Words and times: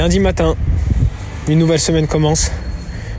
Lundi 0.00 0.18
matin, 0.18 0.54
une 1.46 1.58
nouvelle 1.58 1.78
semaine 1.78 2.06
commence, 2.06 2.50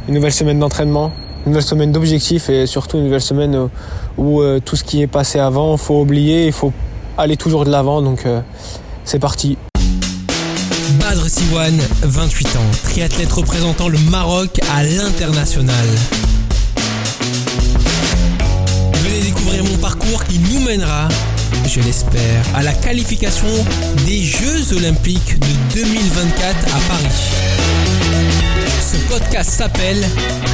une 0.07 0.15
nouvelle 0.15 0.33
semaine 0.33 0.57
d'entraînement, 0.57 1.11
une 1.45 1.51
nouvelle 1.51 1.63
semaine 1.63 1.91
d'objectifs 1.91 2.49
et 2.49 2.65
surtout 2.65 2.97
une 2.97 3.03
nouvelle 3.03 3.21
semaine 3.21 3.69
où, 4.17 4.41
euh, 4.41 4.59
tout 4.59 4.75
ce 4.75 4.83
qui 4.83 5.03
est 5.03 5.07
passé 5.07 5.37
avant, 5.37 5.77
faut 5.77 6.01
oublier, 6.01 6.47
il 6.47 6.51
faut 6.51 6.73
aller 7.19 7.37
toujours 7.37 7.65
de 7.65 7.69
l'avant. 7.69 8.01
Donc 8.01 8.25
euh, 8.25 8.41
c'est 9.05 9.19
parti. 9.19 9.59
Badr 10.99 11.29
Siwan, 11.29 11.79
28 12.01 12.47
ans, 12.55 12.59
triathlète 12.81 13.31
représentant 13.31 13.87
le 13.87 13.99
Maroc 14.09 14.59
à 14.75 14.83
l'international. 14.83 15.85
Venez 18.95 19.21
découvrir 19.21 19.63
mon 19.65 19.77
parcours 19.77 20.23
qui 20.23 20.39
nous 20.39 20.61
mènera, 20.61 21.09
je 21.67 21.79
l'espère, 21.81 22.43
à 22.55 22.63
la 22.63 22.73
qualification 22.73 23.47
des 24.05 24.23
Jeux 24.23 24.75
Olympiques 24.75 25.39
de 25.39 25.73
2024 25.73 26.75
à 26.75 26.79
Paris. 26.87 27.31
Ce 28.79 28.97
podcast 29.07 29.49
s'appelle 29.49 30.03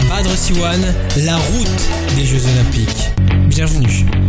Badr 0.09 0.35
Siwan, 0.37 0.81
la 1.25 1.37
route 1.37 2.15
des 2.15 2.25
Jeux 2.25 2.43
Olympiques. 2.45 3.11
Bienvenue. 3.47 4.26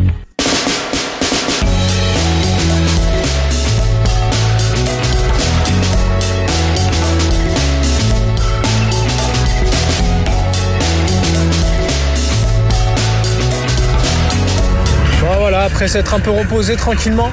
Après 15.78 15.86
s'être 15.86 16.12
un 16.12 16.18
peu 16.18 16.32
reposé 16.32 16.74
tranquillement, 16.74 17.30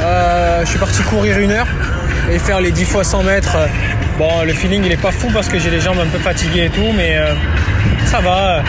euh, 0.00 0.62
je 0.64 0.66
suis 0.70 0.78
parti 0.78 1.02
courir 1.02 1.38
une 1.40 1.50
heure 1.50 1.66
et 2.32 2.38
faire 2.38 2.58
les 2.58 2.70
10 2.70 2.86
fois 2.86 3.04
100 3.04 3.22
mètres. 3.22 3.58
Bon, 4.16 4.30
le 4.46 4.54
feeling 4.54 4.82
il 4.86 4.92
est 4.92 4.96
pas 4.96 5.10
fou 5.10 5.28
parce 5.30 5.46
que 5.50 5.58
j'ai 5.58 5.68
les 5.68 5.82
jambes 5.82 5.98
un 6.02 6.06
peu 6.06 6.16
fatiguées 6.16 6.64
et 6.64 6.70
tout, 6.70 6.90
mais 6.96 7.18
euh, 7.18 7.34
ça 8.06 8.20
va. 8.20 8.62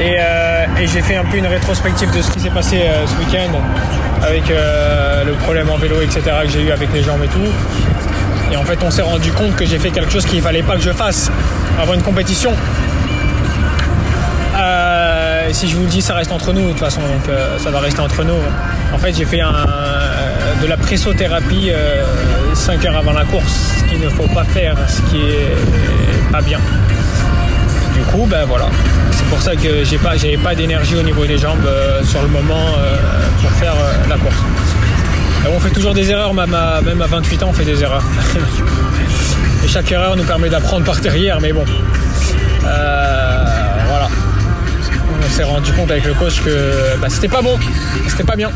Euh, 0.00 0.64
et, 0.80 0.86
j'ai 0.88 1.00
fait 1.00 1.14
un 1.14 1.24
peu 1.24 1.36
une 1.36 1.46
rétrospective 1.46 2.10
de 2.10 2.20
ce 2.20 2.28
qui 2.32 2.40
s'est 2.40 2.50
passé 2.50 2.82
ce 3.06 3.16
week-end 3.24 3.56
avec 4.20 4.48
le 4.48 5.32
problème 5.44 5.70
en 5.70 5.76
vélo, 5.76 6.00
etc. 6.02 6.22
que 6.42 6.50
j'ai 6.50 6.62
eu 6.64 6.72
avec 6.72 6.92
les 6.92 7.04
jambes 7.04 7.22
et 7.22 7.28
tout. 7.28 7.52
Et 8.52 8.56
en 8.56 8.64
fait, 8.64 8.80
on 8.82 8.90
s'est 8.90 9.02
rendu 9.02 9.30
compte 9.30 9.54
que 9.54 9.64
j'ai 9.64 9.78
fait 9.78 9.90
quelque 9.90 10.10
chose 10.10 10.26
qu'il 10.26 10.42
fallait 10.42 10.64
pas 10.64 10.74
que 10.74 10.82
je 10.82 10.90
fasse 10.90 11.30
avant 11.80 11.94
une 11.94 12.02
compétition. 12.02 12.50
Euh, 15.46 15.52
si 15.52 15.68
je 15.68 15.76
vous 15.76 15.82
le 15.82 15.88
dis, 15.88 16.02
ça 16.02 16.14
reste 16.14 16.32
entre 16.32 16.52
nous 16.52 16.66
de 16.66 16.70
toute 16.70 16.80
façon, 16.80 17.00
donc 17.00 17.28
euh, 17.28 17.58
ça 17.58 17.70
va 17.70 17.80
rester 17.80 18.00
entre 18.00 18.24
nous. 18.24 18.38
En 18.92 18.98
fait, 18.98 19.12
j'ai 19.14 19.24
fait 19.24 19.40
euh, 19.42 19.46
de 20.62 20.66
la 20.66 20.76
pressothérapie 20.76 21.70
5 22.54 22.84
heures 22.84 22.96
avant 22.96 23.12
la 23.12 23.24
course, 23.24 23.74
ce 23.78 23.84
qu'il 23.84 24.00
ne 24.00 24.08
faut 24.08 24.26
pas 24.28 24.44
faire, 24.44 24.76
ce 24.88 25.02
qui 25.10 25.18
est 25.18 26.32
pas 26.32 26.40
bien. 26.40 26.58
Du 27.94 28.02
coup, 28.02 28.26
ben 28.26 28.44
voilà. 28.46 28.66
C'est 29.10 29.26
pour 29.26 29.40
ça 29.40 29.56
que 29.56 29.84
j'ai 29.84 29.98
pas, 29.98 30.16
j'avais 30.16 30.36
pas 30.36 30.54
d'énergie 30.54 30.96
au 30.96 31.02
niveau 31.02 31.24
des 31.26 31.38
jambes 31.38 31.68
sur 32.04 32.22
le 32.22 32.28
moment 32.28 32.74
pour 33.40 33.50
faire 33.52 33.74
la 34.08 34.16
course. 34.16 34.36
on 35.48 35.60
fait 35.60 35.70
toujours 35.70 35.94
des 35.94 36.10
erreurs, 36.10 36.34
même 36.34 36.54
à, 36.54 36.80
même 36.80 37.00
à 37.00 37.06
28 37.06 37.42
ans, 37.42 37.48
on 37.50 37.52
fait 37.52 37.64
des 37.64 37.82
erreurs. 37.82 38.04
Et 39.64 39.68
chaque 39.68 39.90
erreur 39.90 40.16
nous 40.16 40.24
permet 40.24 40.48
d'apprendre 40.48 40.84
par 40.84 41.00
derrière, 41.00 41.40
mais 41.40 41.52
bon 41.52 41.64
on 45.24 45.30
s'est 45.30 45.44
rendu 45.44 45.72
compte 45.72 45.90
avec 45.90 46.04
le 46.04 46.14
coach 46.14 46.40
que 46.42 46.96
bah, 47.00 47.08
c'était 47.08 47.28
pas 47.28 47.42
bon, 47.42 47.58
c'était 48.08 48.24
pas 48.24 48.36
bien. 48.36 48.50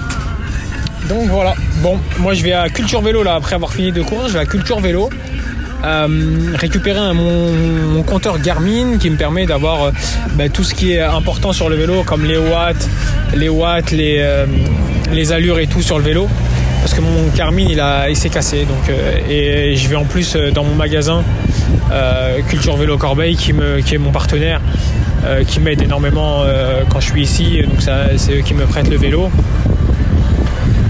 Donc 1.09 1.29
voilà. 1.29 1.55
Bon, 1.83 1.99
moi 2.19 2.35
je 2.35 2.43
vais 2.43 2.53
à 2.53 2.69
Culture 2.69 3.01
Vélo 3.01 3.23
là 3.23 3.35
après 3.35 3.55
avoir 3.55 3.73
fini 3.73 3.93
de 3.93 4.03
courir, 4.03 4.29
je 4.29 4.35
vais 4.35 4.41
à 4.41 4.47
Culture 4.47 4.81
Vélo. 4.81 5.11
Euh, 5.83 6.53
récupérer 6.57 7.15
mon, 7.15 8.03
compteur 8.03 8.39
Garmin 8.39 8.99
qui 8.99 9.09
me 9.09 9.17
permet 9.17 9.47
d'avoir 9.47 9.85
euh, 9.85 9.91
bah, 10.35 10.51
tout 10.51 10.63
ce 10.63 10.75
qui 10.75 10.93
est 10.93 11.01
important 11.01 11.55
sur 11.55 11.71
le 11.71 11.77
vélo 11.77 12.03
comme 12.03 12.27
les 12.27 12.37
watts, 12.37 12.87
les 13.35 13.49
watts, 13.49 13.91
les, 13.91 14.19
euh, 14.19 14.45
les 15.11 15.33
allures 15.33 15.59
et 15.59 15.67
tout 15.67 15.81
sur 15.81 15.97
le 15.97 16.05
vélo 16.05 16.29
parce 16.83 16.93
que 16.93 17.01
mon 17.01 17.29
Garmin 17.35 17.65
il, 17.67 17.83
il 18.11 18.17
s'est 18.17 18.29
cassé 18.29 18.67
donc 18.67 18.95
et 19.29 19.75
je 19.75 19.89
vais 19.89 19.97
en 19.97 20.05
plus 20.05 20.37
dans 20.55 20.65
mon 20.65 20.75
magasin 20.75 21.23
Culture 22.49 22.77
Vélo 22.77 22.97
Corbeil 22.97 23.37
qui, 23.37 23.53
me, 23.53 23.81
qui 23.81 23.95
est 23.95 23.99
mon 23.99 24.13
partenaire 24.13 24.61
euh, 25.25 25.45
qui 25.45 25.61
m'aident 25.61 25.83
énormément 25.83 26.43
euh, 26.43 26.83
quand 26.89 27.01
je 27.01 27.11
suis 27.11 27.23
ici. 27.23 27.63
Donc 27.63 27.83
c'est 28.17 28.33
eux 28.33 28.41
qui 28.41 28.55
me 28.55 28.65
prêtent 28.65 28.89
le 28.89 28.97
vélo. 28.97 29.31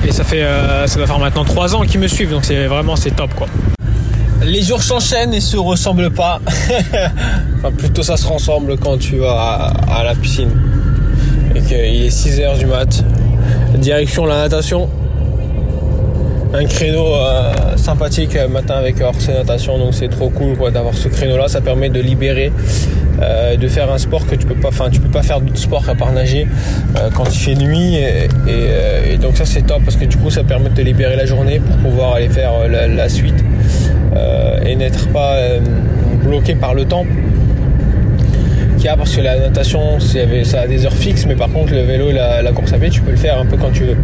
Et 0.06 0.12
ça 0.12 0.24
fait 0.24 0.42
euh, 0.42 0.86
ça 0.86 0.98
va 0.98 1.06
faire 1.06 1.18
maintenant 1.18 1.44
3 1.44 1.74
ans 1.74 1.82
qu'ils 1.82 2.00
me 2.00 2.08
suivent, 2.08 2.30
donc 2.30 2.44
c'est 2.44 2.66
vraiment 2.66 2.96
c'est 2.96 3.10
top 3.10 3.34
quoi. 3.34 3.48
Les 4.42 4.62
jours 4.62 4.82
s'enchaînent 4.82 5.34
et 5.34 5.40
se 5.40 5.56
ressemblent 5.56 6.10
pas. 6.10 6.40
enfin 7.58 7.72
plutôt 7.76 8.02
ça 8.02 8.16
se 8.16 8.26
ressemble 8.26 8.78
quand 8.78 8.98
tu 8.98 9.16
vas 9.16 9.72
à, 9.88 10.04
la 10.04 10.14
piscine. 10.14 10.50
Et 11.54 11.60
qu'il 11.60 11.76
est 11.76 12.08
6h 12.08 12.58
du 12.58 12.66
mat. 12.66 13.04
Direction 13.76 14.26
la 14.26 14.36
natation 14.36 14.88
un 16.52 16.64
créneau 16.64 17.14
sympathique 17.76 18.36
matin 18.50 18.74
avec 18.74 19.00
Orse 19.00 19.28
Natation 19.28 19.78
donc 19.78 19.94
c'est 19.94 20.08
trop 20.08 20.30
cool 20.30 20.56
d'avoir 20.72 20.94
ce 20.94 21.08
créneau 21.08 21.36
là 21.36 21.48
ça 21.48 21.60
permet 21.60 21.88
de 21.88 22.00
libérer 22.00 22.52
euh, 23.22 23.56
de 23.56 23.68
faire 23.68 23.92
un 23.92 23.98
sport 23.98 24.26
que 24.26 24.34
tu 24.34 24.46
peux 24.46 24.54
pas, 24.54 24.68
enfin 24.68 24.88
tu 24.90 24.98
peux 24.98 25.10
pas 25.10 25.22
faire 25.22 25.42
d'autres 25.42 25.58
sport 25.58 25.86
à 25.88 25.94
part 25.94 26.10
nager 26.12 26.46
euh, 26.96 27.10
quand 27.14 27.24
il 27.26 27.38
fait 27.38 27.54
nuit 27.54 27.98
euh, 27.98 29.12
et, 29.12 29.18
donc 29.18 29.36
ça 29.36 29.44
c'est 29.44 29.62
top 29.62 29.82
parce 29.84 29.96
que 29.96 30.06
du 30.06 30.16
coup 30.16 30.30
ça 30.30 30.42
permet 30.42 30.70
de 30.70 30.74
te 30.74 30.80
libérer 30.80 31.16
la 31.16 31.26
journée 31.26 31.60
pour 31.60 31.76
pouvoir 31.76 32.14
aller 32.14 32.30
faire 32.30 32.52
la, 32.68 33.08
suite 33.10 33.44
et 34.64 34.74
n'être 34.74 35.08
pas 35.08 35.36
bloqué 36.24 36.54
par 36.54 36.72
le 36.72 36.86
temps 36.86 37.04
qu'il 38.76 38.86
y 38.86 38.88
a 38.88 38.96
parce 38.96 39.14
que 39.14 39.20
la 39.20 39.38
natation 39.38 40.00
ça 40.00 40.60
a 40.60 40.66
des 40.66 40.86
heures 40.86 40.92
fixes 40.92 41.26
mais 41.26 41.34
par 41.36 41.50
contre 41.50 41.74
le 41.74 41.82
vélo 41.82 42.08
et 42.08 42.14
la, 42.14 42.52
course 42.52 42.72
à 42.72 42.78
pied 42.78 42.88
tu 42.88 43.02
peux 43.02 43.10
le 43.10 43.18
faire 43.18 43.38
un 43.38 43.44
peu 43.44 43.58
quand 43.58 43.72
tu 43.72 43.84
veux. 43.84 43.96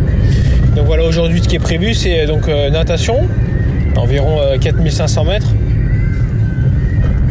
Donc 0.76 0.86
voilà 0.86 1.04
aujourd'hui 1.04 1.42
ce 1.42 1.48
qui 1.48 1.56
est 1.56 1.60
prévu 1.60 1.94
c'est 1.94 2.26
donc 2.26 2.48
natation 2.48 3.26
environ 3.96 4.38
4500 4.60 5.24
mètres 5.24 5.48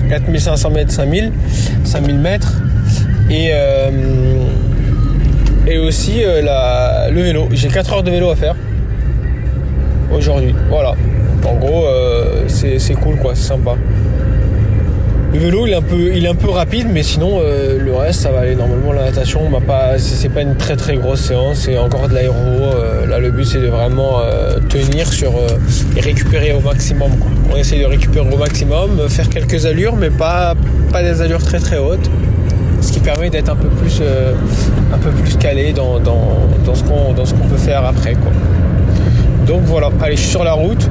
4500 0.10 0.70
mètres, 0.70 0.92
5000, 0.92 1.32
5000 1.84 2.20
mètres. 2.20 2.62
Et, 3.30 3.50
euh, 3.54 3.90
aussi 5.88 6.24
euh, 6.24 6.42
la, 6.42 7.10
le 7.12 7.22
vélo. 7.22 7.48
J'ai 7.52 7.68
4 7.70 7.94
heures 7.94 8.04
de 8.04 8.12
vélo 8.12 8.30
à 8.30 8.36
faire 8.36 8.56
aujourd'hui. 10.12 10.54
Voilà. 10.70 10.94
En 11.46 11.56
gros, 11.56 11.86
euh, 11.86 12.46
c'est 12.48 12.94
cool 12.96 13.18
quoi, 13.18 13.34
c'est 13.36 13.48
sympa. 13.48 13.76
Le 15.34 15.40
vélo, 15.40 15.68
il 15.68 15.74
est 16.26 16.28
un 16.28 16.36
peu, 16.36 16.50
rapide, 16.50 16.88
mais 16.92 17.04
sinon, 17.04 17.40
euh, 17.42 17.78
le 17.78 17.94
reste, 17.94 18.22
ça 18.22 18.32
va 18.32 18.40
aller. 18.40 18.56
Normalement, 18.56 18.94
la 18.94 19.06
natation, 19.06 19.42
c'est 19.98 20.30
pas 20.30 20.42
une 20.42 20.56
très 20.56 20.76
très 20.76 20.96
grosse 20.96 21.22
séance, 21.22 21.58
c'est 21.66 21.78
encore 21.78 22.08
de 22.08 22.14
l'aéro. 22.14 22.36
Euh, 22.36 23.06
là, 23.06 23.20
le 23.20 23.32
but, 23.32 23.46
c'est 23.46 23.60
de 23.60 23.68
vraiment 23.68 24.22
euh, 24.22 24.60
tenir 24.70 25.12
sur 25.12 25.34
et 25.98 26.00
récupérer 26.00 26.54
au 26.54 26.62
maximum. 26.62 27.12
On 27.52 27.58
essaie 27.58 27.80
de 27.80 27.86
récupérer 27.86 28.28
au 28.34 28.38
maximum, 28.38 29.10
faire 29.10 29.30
quelques 29.30 29.66
allures, 29.66 29.96
mais 29.96 30.10
pas, 30.10 30.56
pas 30.92 31.04
des 31.04 31.22
allures 31.22 31.44
très 31.44 31.60
très 31.60 31.78
hautes, 31.78 32.10
ce 32.82 32.92
qui 32.94 33.00
permet 33.00 33.30
d'être 33.30 33.50
un 33.50 33.56
peu 33.56 33.70
plus, 33.70 34.02
un 34.94 34.98
peu 34.98 35.10
plus 35.10 35.38
calé 35.38 35.74
dans, 35.74 36.00
dans, 36.00 36.48
dans 36.66 36.76
ce 36.76 36.84
qu'on 37.34 37.48
peut 37.48 37.58
faire 37.58 37.84
après. 37.86 38.14
Quoi. 38.14 38.32
Donc 39.46 39.62
voilà, 39.66 39.90
allez, 40.02 40.16
je 40.16 40.22
suis 40.22 40.32
sur 40.32 40.44
la 40.44 40.54
route. 40.54 40.90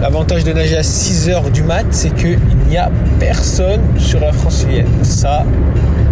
L'avantage 0.00 0.44
de 0.44 0.52
nager 0.52 0.76
à 0.76 0.82
6h 0.82 1.50
du 1.50 1.62
mat, 1.62 1.86
c'est 1.90 2.14
qu'il 2.14 2.38
n'y 2.68 2.76
a 2.76 2.90
personne 3.18 3.80
sur 3.98 4.20
la 4.20 4.32
francilienne. 4.32 4.86
Ça, 5.02 5.44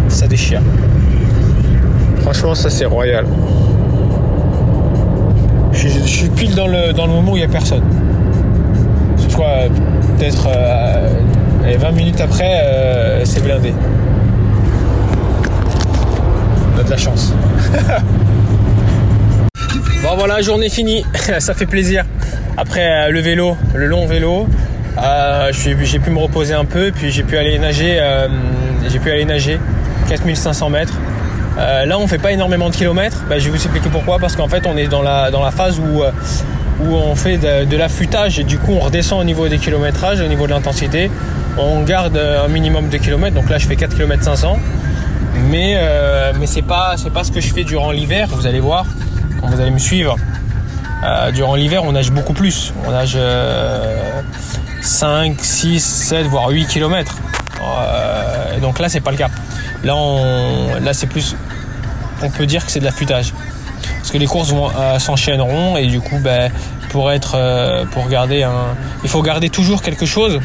ça 0.07 0.27
déchire. 0.27 0.61
Franchement, 2.21 2.55
ça 2.55 2.69
c'est 2.71 2.85
royal. 2.85 3.25
Je, 5.71 5.87
suis 5.87 6.29
pile 6.29 6.55
dans 6.55 6.67
le, 6.67 6.93
dans 6.93 7.05
le 7.05 7.13
moment 7.13 7.33
où 7.33 7.35
il 7.35 7.41
n'y 7.41 7.45
a 7.45 7.49
personne. 7.49 7.83
Je 9.17 9.31
crois 9.31 9.67
peut-être 10.17 10.45
20 10.45 10.49
euh, 10.51 11.91
minutes 11.91 12.21
après, 12.21 12.61
euh, 12.63 13.23
c'est 13.23 13.43
blindé. 13.43 13.73
On 16.75 16.79
a 16.79 16.83
de 16.83 16.89
la 16.89 16.97
chance. 16.97 17.33
bon 20.05 20.15
voilà, 20.17 20.41
journée 20.41 20.69
finie. 20.69 21.03
ça 21.39 21.53
fait 21.53 21.65
plaisir. 21.65 22.05
Après 22.57 22.85
euh, 22.85 23.09
le 23.09 23.19
vélo, 23.21 23.57
le 23.73 23.87
long 23.87 24.05
vélo, 24.05 24.47
euh, 25.01 25.51
j'ai 25.51 25.99
pu 25.99 26.11
me 26.11 26.19
reposer 26.19 26.53
un 26.53 26.65
peu, 26.65 26.91
puis 26.93 27.11
j'ai 27.11 27.23
pu 27.23 27.37
aller 27.37 27.57
nager. 27.57 27.97
Euh, 27.99 28.27
j'ai 28.87 28.99
pu 28.99 29.09
aller 29.09 29.25
nager 29.25 29.59
4500 30.09 30.69
mètres. 30.69 30.93
là, 31.57 31.97
on 31.97 32.07
fait 32.07 32.19
pas 32.19 32.31
énormément 32.31 32.69
de 32.69 32.75
kilomètres. 32.75 33.23
Bah, 33.27 33.39
je 33.39 33.45
vais 33.45 33.49
vous 33.49 33.55
expliquer 33.55 33.89
pourquoi. 33.89 34.19
Parce 34.19 34.35
qu'en 34.35 34.47
fait, 34.47 34.67
on 34.67 34.77
est 34.77 34.87
dans 34.87 35.01
la, 35.01 35.51
phase 35.51 35.79
où, 35.79 36.03
on 36.87 37.15
fait 37.15 37.37
de, 37.37 37.75
l'affûtage 37.75 38.39
et 38.39 38.43
du 38.43 38.59
coup, 38.59 38.73
on 38.73 38.79
redescend 38.79 39.19
au 39.19 39.23
niveau 39.23 39.47
des 39.47 39.57
kilométrages, 39.57 40.21
au 40.21 40.27
niveau 40.27 40.45
de 40.45 40.51
l'intensité. 40.51 41.09
On 41.57 41.81
garde 41.81 42.17
un 42.17 42.47
minimum 42.47 42.89
de 42.89 42.97
kilomètres. 42.97 43.35
Donc 43.35 43.49
là, 43.49 43.57
je 43.57 43.65
fais 43.65 43.75
4 43.75 43.95
km 43.95 44.23
500. 44.23 44.59
Mais, 45.49 45.79
mais 46.39 46.45
c'est 46.45 46.61
pas, 46.61 46.93
c'est 46.97 47.11
pas 47.11 47.23
ce 47.23 47.31
que 47.31 47.41
je 47.41 47.51
fais 47.51 47.63
durant 47.63 47.91
l'hiver. 47.91 48.27
Vous 48.31 48.45
allez 48.45 48.59
voir 48.59 48.85
vous 49.43 49.59
allez 49.59 49.71
me 49.71 49.79
suivre. 49.79 50.15
Euh, 51.03 51.31
durant 51.31 51.55
l'hiver, 51.55 51.83
on 51.83 51.91
nage 51.91 52.11
beaucoup 52.11 52.33
plus. 52.33 52.73
On 52.85 52.91
nage 52.91 53.17
5, 54.81 55.37
6, 55.39 55.79
7, 55.79 56.27
voire 56.27 56.49
8 56.49 56.67
km. 56.67 57.15
donc 58.61 58.79
là, 58.79 58.89
c'est 58.89 59.01
pas 59.01 59.11
le 59.11 59.17
cas. 59.17 59.29
Là, 59.83 59.95
on, 59.95 60.79
là 60.81 60.93
c'est 60.93 61.07
plus. 61.07 61.35
On 62.21 62.29
peut 62.29 62.45
dire 62.45 62.65
que 62.65 62.71
c'est 62.71 62.79
de 62.79 62.85
l'affûtage. 62.85 63.33
Parce 63.97 64.11
que 64.11 64.17
les 64.17 64.27
courses 64.27 64.51
vont 64.51 64.69
s'enchaîneront 64.99 65.77
et 65.77 65.87
du 65.87 65.99
coup, 65.99 66.19
ben, 66.19 66.51
pour 66.89 67.11
être. 67.11 67.85
pour 67.91 68.07
garder 68.07 68.43
un. 68.43 68.75
Il 69.03 69.09
faut 69.09 69.21
garder 69.21 69.49
toujours 69.49 69.81
quelque 69.81 70.05
chose. 70.05 70.39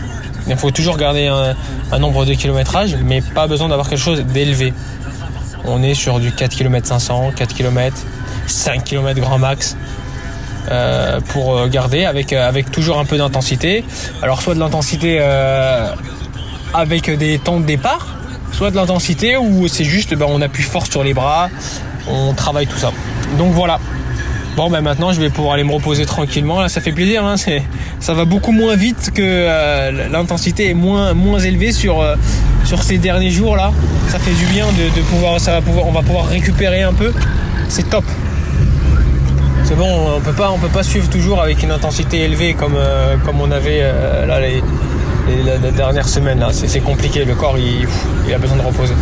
Il 0.49 0.57
faut 0.57 0.71
toujours 0.71 0.97
garder 0.97 1.29
un, 1.29 1.55
un 1.93 1.99
nombre 1.99 2.25
de 2.25 2.35
kilométrage, 2.35 2.97
mais 3.05 3.21
pas 3.21 3.47
besoin 3.47 3.69
d'avoir 3.69 3.89
quelque 3.89 4.03
chose 4.03 4.21
d'élevé. 4.25 4.73
On 5.65 5.83
est 5.83 5.95
sur 5.95 6.21
du 6.21 6.33
4 6.33 6.57
km 6.57 6.87
500, 6.87 7.33
4 7.37 7.55
km, 7.55 7.97
5 8.47 8.85
km 8.85 9.21
grand 9.21 9.39
max. 9.39 9.77
Euh, 10.71 11.21
pour 11.21 11.57
euh, 11.57 11.69
garder 11.69 12.05
avec, 12.05 12.33
euh, 12.33 12.47
avec 12.47 12.71
toujours 12.71 12.99
un 12.99 13.05
peu 13.05 13.17
d'intensité. 13.17 13.83
Alors 14.23 14.43
soit 14.43 14.55
de 14.55 14.61
l'intensité 14.61 15.21
avec 16.73 17.11
des 17.11 17.39
temps 17.39 17.59
de 17.59 17.65
départ, 17.65 18.17
soit 18.53 18.71
de 18.71 18.77
l'intensité 18.77 19.37
où 19.37 19.67
c'est 19.69 19.85
juste 19.85 20.15
ben, 20.15 20.27
on 20.29 20.41
appuie 20.43 20.63
fort 20.63 20.87
sur 20.87 21.03
les 21.03 21.15
bras, 21.15 21.49
on 22.09 22.35
travaille 22.35 22.67
tout 22.67 22.79
ça. 22.79 22.93
Donc 23.39 23.53
voilà. 23.53 23.81
Bon 24.57 24.69
ben 24.69 24.81
maintenant 24.81 25.13
je 25.13 25.21
vais 25.21 25.31
pouvoir 25.31 25.55
aller 25.55 25.65
me 25.65 25.73
reposer 25.73 26.07
tranquillement. 26.07 26.61
Là 26.61 26.69
ça 26.69 26.81
fait 26.81 26.93
plaisir, 26.93 27.25
hein, 27.25 27.37
ça 27.99 28.15
va 28.15 28.25
beaucoup 28.25 28.53
moins 28.53 28.77
vite 28.77 29.11
que 29.15 30.11
l'intensité 30.11 30.71
est 30.71 30.75
moins, 30.75 31.39
élevée 31.39 31.73
sur, 31.73 32.05
sur 32.65 32.83
ces 32.83 32.99
derniers 32.99 33.31
jours 33.31 33.57
là. 33.57 33.73
Ça 34.09 34.19
fait 34.19 34.35
du 34.35 34.45
bien 34.53 34.67
de, 34.67 35.03
pouvoir, 35.03 35.41
ça 35.41 35.53
va 35.53 35.63
pouvoir, 35.63 35.87
on 35.87 35.93
va 35.93 36.03
pouvoir 36.03 36.27
récupérer 36.27 36.83
un 36.83 36.93
peu. 36.93 37.13
C'est 37.69 37.89
top 37.89 38.05
c'est 39.71 39.77
bon, 39.77 40.17
on 40.17 40.21
peut 40.21 40.33
pas, 40.33 40.51
on 40.51 40.59
peut 40.59 40.67
pas 40.67 40.83
suivre 40.83 41.09
toujours 41.09 41.41
avec 41.41 41.63
une 41.63 41.71
intensité 41.71 42.23
élevée 42.23 42.55
comme, 42.55 42.75
euh, 42.75 43.17
comme 43.25 43.41
on 43.41 43.53
avait 43.53 43.83
euh, 43.83 44.27
là 44.27 44.41
les, 44.41 44.61
dernières 45.77 46.09
semaines. 46.09 46.41
Là, 46.41 46.49
c'est 46.53 46.81
compliqué. 46.81 47.25
Le 47.25 47.37
corps, 47.37 47.57
il, 47.57 48.35
a 48.35 48.39
besoin 48.39 48.57
de 48.57 48.63
reposer. 48.63 48.95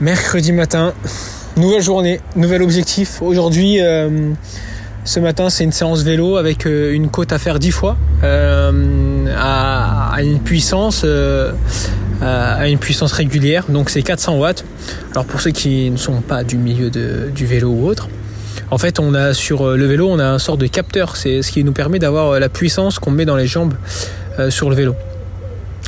Mercredi 0.00 0.52
matin, 0.52 0.94
nouvelle 1.56 1.82
journée, 1.82 2.20
nouvel 2.36 2.62
objectif. 2.62 3.20
Aujourd'hui, 3.20 3.80
euh, 3.80 4.30
ce 5.04 5.20
matin, 5.20 5.50
c'est 5.50 5.64
une 5.64 5.72
séance 5.72 6.02
vélo 6.02 6.36
avec 6.36 6.66
euh, 6.66 6.92
une 6.92 7.10
côte 7.10 7.32
à 7.32 7.38
faire 7.38 7.58
10 7.58 7.70
fois 7.70 7.96
euh, 8.22 9.26
à, 9.38 10.22
une 10.22 10.40
puissance 10.40 11.02
euh, 11.04 11.52
à 12.22 12.68
une 12.68 12.78
puissance 12.78 13.12
régulière. 13.12 13.66
Donc 13.68 13.90
c'est 13.90 14.02
400 14.02 14.38
watts. 14.38 14.64
Alors 15.12 15.26
pour 15.26 15.40
ceux 15.40 15.50
qui 15.50 15.90
ne 15.90 15.98
sont 15.98 16.22
pas 16.22 16.42
du 16.42 16.56
milieu 16.56 16.90
du 16.90 17.46
vélo 17.46 17.68
ou 17.68 17.86
autre, 17.86 18.08
en 18.70 18.78
fait, 18.78 18.98
on 18.98 19.14
a 19.14 19.34
sur 19.34 19.76
le 19.76 19.84
vélo, 19.84 20.08
on 20.10 20.18
a 20.18 20.26
un 20.26 20.38
sort 20.38 20.56
de 20.56 20.66
capteur. 20.66 21.16
C'est 21.16 21.42
ce 21.42 21.52
qui 21.52 21.62
nous 21.64 21.72
permet 21.72 21.98
d'avoir 21.98 22.40
la 22.40 22.48
puissance 22.48 22.98
qu'on 22.98 23.10
met 23.10 23.26
dans 23.26 23.36
les 23.36 23.46
jambes 23.46 23.74
sur 24.48 24.70
le 24.70 24.74
vélo 24.74 24.94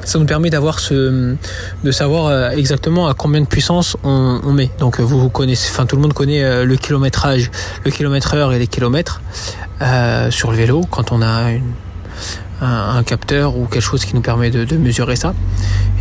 ça 0.04 0.18
nous 0.18 0.26
permet 0.26 0.50
d'avoir 0.50 0.78
ce, 0.78 1.34
de 1.84 1.90
savoir 1.90 2.26
euh, 2.26 2.50
exactement 2.50 3.08
à 3.08 3.14
combien 3.14 3.40
de 3.40 3.46
puissance 3.46 3.96
on, 4.04 4.52
met. 4.52 4.70
Donc 4.78 5.00
euh, 5.00 5.02
vous, 5.02 5.28
connaissez, 5.28 5.70
enfin 5.72 5.86
tout 5.86 5.96
le 5.96 6.02
monde 6.02 6.12
connaît 6.12 6.42
euh, 6.42 6.64
le 6.64 6.76
kilométrage, 6.76 7.50
le 7.84 7.90
kilomètre 7.90 8.34
heure 8.34 8.52
et 8.52 8.58
les 8.58 8.66
kilomètres 8.66 9.22
sur 10.30 10.50
le 10.50 10.56
vélo 10.56 10.82
quand 10.90 11.12
on 11.12 11.20
a 11.20 11.50
un, 12.62 13.02
capteur 13.02 13.56
ou 13.56 13.66
quelque 13.66 13.82
chose 13.82 14.04
qui 14.04 14.14
nous 14.14 14.22
permet 14.22 14.50
de, 14.50 14.76
mesurer 14.76 15.16
ça. 15.16 15.34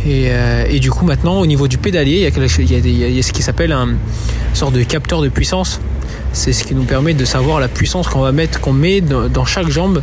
Et, 0.06 0.80
du 0.80 0.90
coup 0.90 1.04
maintenant 1.04 1.40
au 1.40 1.46
niveau 1.46 1.68
du 1.68 1.76
pédalier, 1.78 2.30
il 2.58 3.14
y 3.14 3.18
a, 3.18 3.22
ce 3.22 3.32
qui 3.32 3.42
s'appelle 3.42 3.72
un 3.72 3.88
sort 4.54 4.70
de 4.70 4.82
capteur 4.82 5.20
de 5.20 5.28
puissance. 5.28 5.80
C'est 6.32 6.52
ce 6.52 6.64
qui 6.64 6.74
nous 6.74 6.84
permet 6.84 7.14
de 7.14 7.24
savoir 7.24 7.60
la 7.60 7.68
puissance 7.68 8.08
qu'on 8.08 8.20
va 8.20 8.32
mettre, 8.32 8.60
qu'on 8.60 8.72
met 8.72 9.00
dans, 9.00 9.44
chaque 9.44 9.68
jambe 9.68 10.02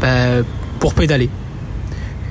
bah, 0.00 0.42
pour 0.80 0.94
pédaler. 0.94 1.28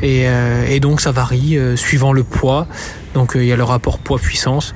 Euh, 0.04 0.66
et, 0.68 0.80
donc 0.80 1.02
ça 1.02 1.12
varie 1.12 1.58
euh, 1.58 1.76
suivant 1.76 2.14
le 2.14 2.24
poids. 2.24 2.68
Donc 3.14 3.36
euh, 3.36 3.44
il 3.44 3.48
y 3.48 3.52
a 3.52 3.56
le 3.56 3.64
rapport 3.64 4.00
poids-puissance. 4.00 4.74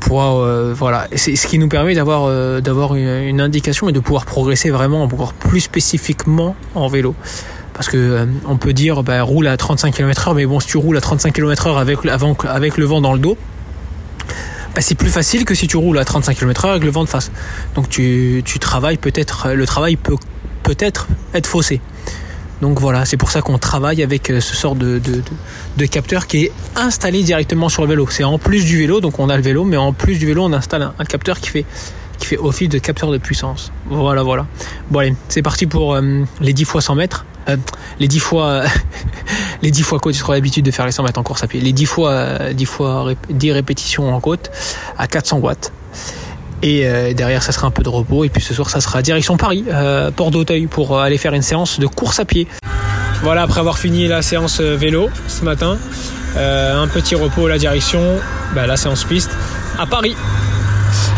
poids, 0.00 0.72
voilà. 0.72 1.08
C'est 1.14 1.36
ce 1.36 1.46
qui 1.46 1.58
nous 1.58 1.68
permet 1.68 1.94
d'avoir 1.94 2.60
d'avoir 2.60 2.94
une, 2.94 3.40
indication 3.40 3.88
et 3.88 3.92
de 3.92 4.00
pouvoir 4.00 4.24
progresser 4.26 4.70
vraiment 4.70 5.02
encore 5.02 5.32
plus 5.32 5.60
spécifiquement 5.60 6.54
en 6.74 6.88
vélo. 6.88 7.14
Parce 7.72 7.88
que 7.88 8.28
on 8.46 8.56
peut 8.56 8.72
dire 8.72 9.02
bah, 9.02 9.22
roule 9.22 9.48
à 9.48 9.56
35 9.56 9.94
km/h, 9.94 10.34
mais 10.34 10.46
bon 10.46 10.60
si 10.60 10.68
tu 10.68 10.76
roules 10.76 10.96
à 10.96 11.00
35 11.00 11.32
km/h 11.32 11.76
avec, 11.76 11.98
avec 12.44 12.76
le 12.76 12.84
vent 12.84 13.00
dans 13.00 13.12
le 13.12 13.18
dos, 13.18 13.36
bah, 14.74 14.80
c'est 14.80 14.94
plus 14.94 15.10
facile 15.10 15.44
que 15.44 15.56
si 15.56 15.66
tu 15.66 15.76
roules 15.76 15.98
à 15.98 16.04
35 16.04 16.36
km/h 16.36 16.70
avec 16.70 16.84
le 16.84 16.90
vent 16.90 17.02
de 17.02 17.08
face. 17.08 17.32
Donc 17.74 17.88
tu, 17.88 18.42
tu 18.44 18.60
travailles 18.60 18.98
peut-être, 18.98 19.48
le 19.54 19.66
travail 19.66 19.96
peut 19.96 20.16
peut-être 20.62 21.08
être 21.34 21.48
faussé. 21.48 21.80
Donc 22.64 22.80
voilà, 22.80 23.04
c'est 23.04 23.18
pour 23.18 23.30
ça 23.30 23.42
qu'on 23.42 23.58
travaille 23.58 24.02
avec 24.02 24.30
euh, 24.30 24.40
ce 24.40 24.56
sort 24.56 24.74
de, 24.74 24.98
de, 24.98 25.84
capteur 25.84 26.26
qui 26.26 26.44
est 26.44 26.52
installé 26.76 27.22
directement 27.22 27.68
sur 27.68 27.82
le 27.82 27.88
vélo. 27.88 28.06
C'est 28.08 28.24
en 28.24 28.38
plus 28.38 28.64
du 28.64 28.78
vélo, 28.78 29.02
donc 29.02 29.18
on 29.18 29.28
a 29.28 29.36
le 29.36 29.42
vélo, 29.42 29.64
mais 29.64 29.76
en 29.76 29.92
plus 29.92 30.18
du 30.18 30.24
vélo, 30.24 30.44
on 30.44 30.52
installe 30.54 30.90
un, 30.98 31.04
capteur 31.04 31.40
qui 31.40 31.50
fait, 31.50 31.66
qui 32.16 32.24
fait 32.24 32.38
office 32.38 32.70
de 32.70 32.78
capteur 32.78 33.10
de 33.10 33.18
puissance. 33.18 33.70
Voilà, 33.84 34.22
voilà. 34.22 34.46
Bon 34.90 35.00
allez, 35.00 35.14
c'est 35.28 35.42
parti 35.42 35.66
pour 35.66 35.92
euh, 35.92 36.24
les 36.40 36.54
10 36.54 36.64
fois 36.64 36.80
100 36.80 36.94
mètres. 36.94 37.26
Euh, 37.50 37.58
les 38.00 38.08
10 38.08 38.18
fois 38.18 38.62
les 39.62 39.70
10 39.70 39.82
fois 39.82 39.98
côte, 39.98 40.14
j'ai 40.14 40.24
l'habitude 40.26 40.64
de 40.64 40.70
faire 40.70 40.86
les 40.86 40.92
100 40.92 41.02
mètres 41.02 41.20
en 41.20 41.22
course 41.22 41.44
à 41.44 41.46
pied. 41.46 41.60
Les 41.60 41.74
10 41.74 41.84
fois 41.84 42.50
10 42.54 42.64
fois 42.64 43.12
10 43.28 43.52
répétitions 43.52 44.14
en 44.14 44.20
côte 44.20 44.50
à 44.96 45.06
400 45.06 45.36
watts. 45.40 45.70
Et 46.64 46.86
euh, 46.86 47.12
derrière, 47.12 47.42
ça 47.42 47.52
sera 47.52 47.66
un 47.66 47.70
peu 47.70 47.82
de 47.82 47.90
repos. 47.90 48.24
Et 48.24 48.30
puis 48.30 48.42
ce 48.42 48.54
soir, 48.54 48.70
ça 48.70 48.80
sera 48.80 49.02
direction 49.02 49.36
Paris, 49.36 49.66
euh, 49.68 50.10
Port 50.10 50.30
d'Auteuil, 50.30 50.66
pour 50.66 50.98
aller 50.98 51.18
faire 51.18 51.34
une 51.34 51.42
séance 51.42 51.78
de 51.78 51.86
course 51.86 52.20
à 52.20 52.24
pied. 52.24 52.48
Voilà, 53.22 53.42
après 53.42 53.60
avoir 53.60 53.78
fini 53.78 54.08
la 54.08 54.22
séance 54.22 54.60
euh, 54.60 54.74
vélo 54.74 55.10
ce 55.28 55.44
matin, 55.44 55.76
un 56.36 56.88
petit 56.88 57.14
repos, 57.14 57.48
la 57.48 57.58
direction, 57.58 58.00
bah, 58.54 58.66
la 58.66 58.78
séance 58.78 59.04
piste, 59.04 59.30
à 59.78 59.86
Paris. 59.86 60.16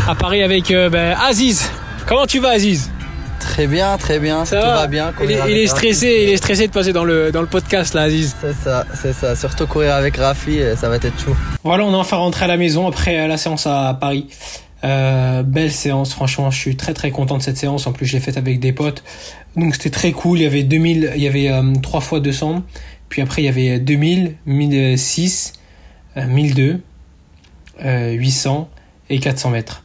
À 0.08 0.16
Paris 0.16 0.42
avec 0.42 0.74
bah, 0.90 1.16
Aziz. 1.24 1.70
Comment 2.06 2.26
tu 2.26 2.40
vas, 2.40 2.50
Aziz? 2.50 2.90
Très 3.38 3.68
bien, 3.68 3.96
très 3.98 4.18
bien, 4.18 4.44
ça 4.44 4.60
tout 4.60 4.66
va, 4.66 4.86
bien. 4.88 5.12
Il 5.22 5.30
est, 5.30 5.66
stressé, 5.68 6.24
il 6.26 6.30
est 6.30 6.36
stressé 6.36 6.66
de 6.66 6.72
passer 6.72 6.92
dans 6.92 7.04
le, 7.04 7.30
dans 7.30 7.40
le 7.40 7.46
podcast 7.46 7.94
là, 7.94 8.02
Aziz. 8.02 8.34
C'est 8.40 8.52
ça, 8.52 8.84
c'est 9.00 9.12
ça. 9.12 9.36
Surtout 9.36 9.66
courir 9.68 9.94
avec 9.94 10.16
Rafi, 10.16 10.58
ça 10.76 10.88
va 10.88 10.96
être 10.96 11.08
chaud. 11.24 11.36
Voilà, 11.62 11.84
on 11.84 11.92
est 11.92 11.96
enfin 11.96 12.16
rentré 12.16 12.44
à 12.44 12.48
la 12.48 12.56
maison 12.56 12.88
après 12.88 13.28
la 13.28 13.36
séance 13.36 13.66
à 13.66 13.96
Paris. 13.98 14.26
Euh, 14.86 15.42
belle 15.42 15.72
séance, 15.72 16.14
franchement, 16.14 16.50
je 16.50 16.58
suis 16.58 16.76
très 16.76 16.94
très 16.94 17.10
content 17.10 17.36
de 17.36 17.42
cette 17.42 17.56
séance. 17.56 17.86
En 17.86 17.92
plus, 17.92 18.06
je 18.06 18.12
l'ai 18.12 18.20
faite 18.20 18.36
avec 18.36 18.60
des 18.60 18.72
potes, 18.72 19.02
donc 19.56 19.74
c'était 19.74 19.90
très 19.90 20.12
cool. 20.12 20.38
Il 20.38 20.42
y 20.42 20.46
avait 20.46 20.62
2000, 20.62 21.12
il 21.16 21.22
y 21.22 21.26
avait 21.26 21.50
euh, 21.50 21.74
3 21.82 22.00
fois 22.00 22.20
200, 22.20 22.62
puis 23.08 23.20
après 23.20 23.42
il 23.42 23.46
y 23.46 23.48
avait 23.48 23.80
2000, 23.80 24.36
1006, 24.46 25.54
1002, 26.16 26.80
800 27.82 28.70
et 29.10 29.18
400 29.18 29.50
mètres. 29.50 29.84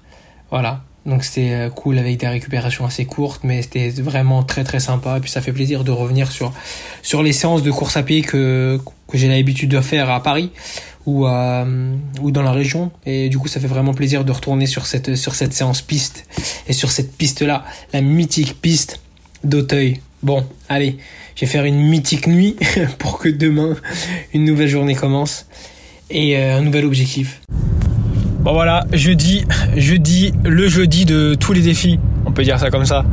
Voilà. 0.51 0.83
Donc 1.05 1.23
c'était 1.23 1.53
euh, 1.53 1.69
cool 1.71 1.97
avec 1.97 2.17
des 2.17 2.27
récupérations 2.27 2.85
assez 2.85 3.05
courtes, 3.05 3.41
mais 3.43 3.63
c'était 3.63 3.89
vraiment 3.89 4.43
très 4.43 4.63
très 4.63 4.79
sympa. 4.79 5.17
Et 5.17 5.19
puis 5.19 5.31
ça 5.31 5.41
fait 5.41 5.51
plaisir 5.51 5.83
de 5.83 5.89
revenir 5.89 6.31
sur, 6.31 6.53
sur 7.01 7.23
les 7.23 7.33
séances 7.33 7.63
de 7.63 7.71
course 7.71 7.97
à 7.97 8.03
pied 8.03 8.21
que, 8.21 8.79
que 9.07 9.17
j'ai 9.17 9.27
l'habitude 9.27 9.71
de 9.71 9.81
faire 9.81 10.11
à 10.11 10.21
Paris 10.21 10.51
ou, 11.05 11.25
ou 11.25 12.31
dans 12.31 12.43
la 12.43 12.51
région. 12.51 12.91
Et 13.05 13.29
du 13.29 13.37
coup, 13.37 13.47
ça 13.47 13.59
fait 13.59 13.67
vraiment 13.67 13.93
plaisir 13.93 14.25
de 14.25 14.31
retourner 14.31 14.65
sur 14.65 14.85
cette, 14.85 15.15
sur 15.15 15.35
cette 15.35 15.53
séance 15.53 15.81
piste 15.81 16.25
et 16.67 16.73
sur 16.73 16.91
cette 16.91 17.15
piste-là, 17.15 17.63
la 17.93 18.01
mythique 18.01 18.61
piste 18.61 18.99
d'Auteuil. 19.43 19.99
Bon, 20.23 20.45
allez, 20.69 20.97
je 21.35 21.41
vais 21.41 21.47
faire 21.47 21.65
une 21.65 21.79
mythique 21.79 22.27
nuit 22.27 22.55
pour 22.99 23.19
que 23.19 23.29
demain, 23.29 23.75
une 24.33 24.45
nouvelle 24.45 24.67
journée 24.67 24.95
commence 24.95 25.47
et 26.09 26.37
euh, 26.37 26.57
un 26.57 26.61
nouvel 26.61 26.85
objectif. 26.85 27.41
Bon 28.41 28.53
voilà, 28.53 28.85
jeudi, 28.91 29.45
jeudi, 29.75 30.33
le 30.43 30.67
jeudi 30.67 31.05
de 31.05 31.35
tous 31.35 31.53
les 31.53 31.61
défis, 31.61 31.99
on 32.25 32.31
peut 32.31 32.43
dire 32.43 32.59
ça 32.59 32.69
comme 32.69 32.85
ça. 32.85 33.05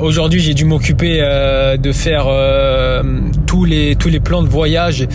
Aujourd'hui, 0.00 0.40
j'ai 0.40 0.54
dû 0.54 0.64
m'occuper 0.64 1.18
euh, 1.20 1.76
de 1.76 1.92
faire 1.92 2.26
euh, 2.28 3.02
tous 3.46 3.64
les 3.64 3.96
tous 3.96 4.08
les 4.08 4.20
plans 4.20 4.42
de 4.42 4.48
voyage 4.48 5.06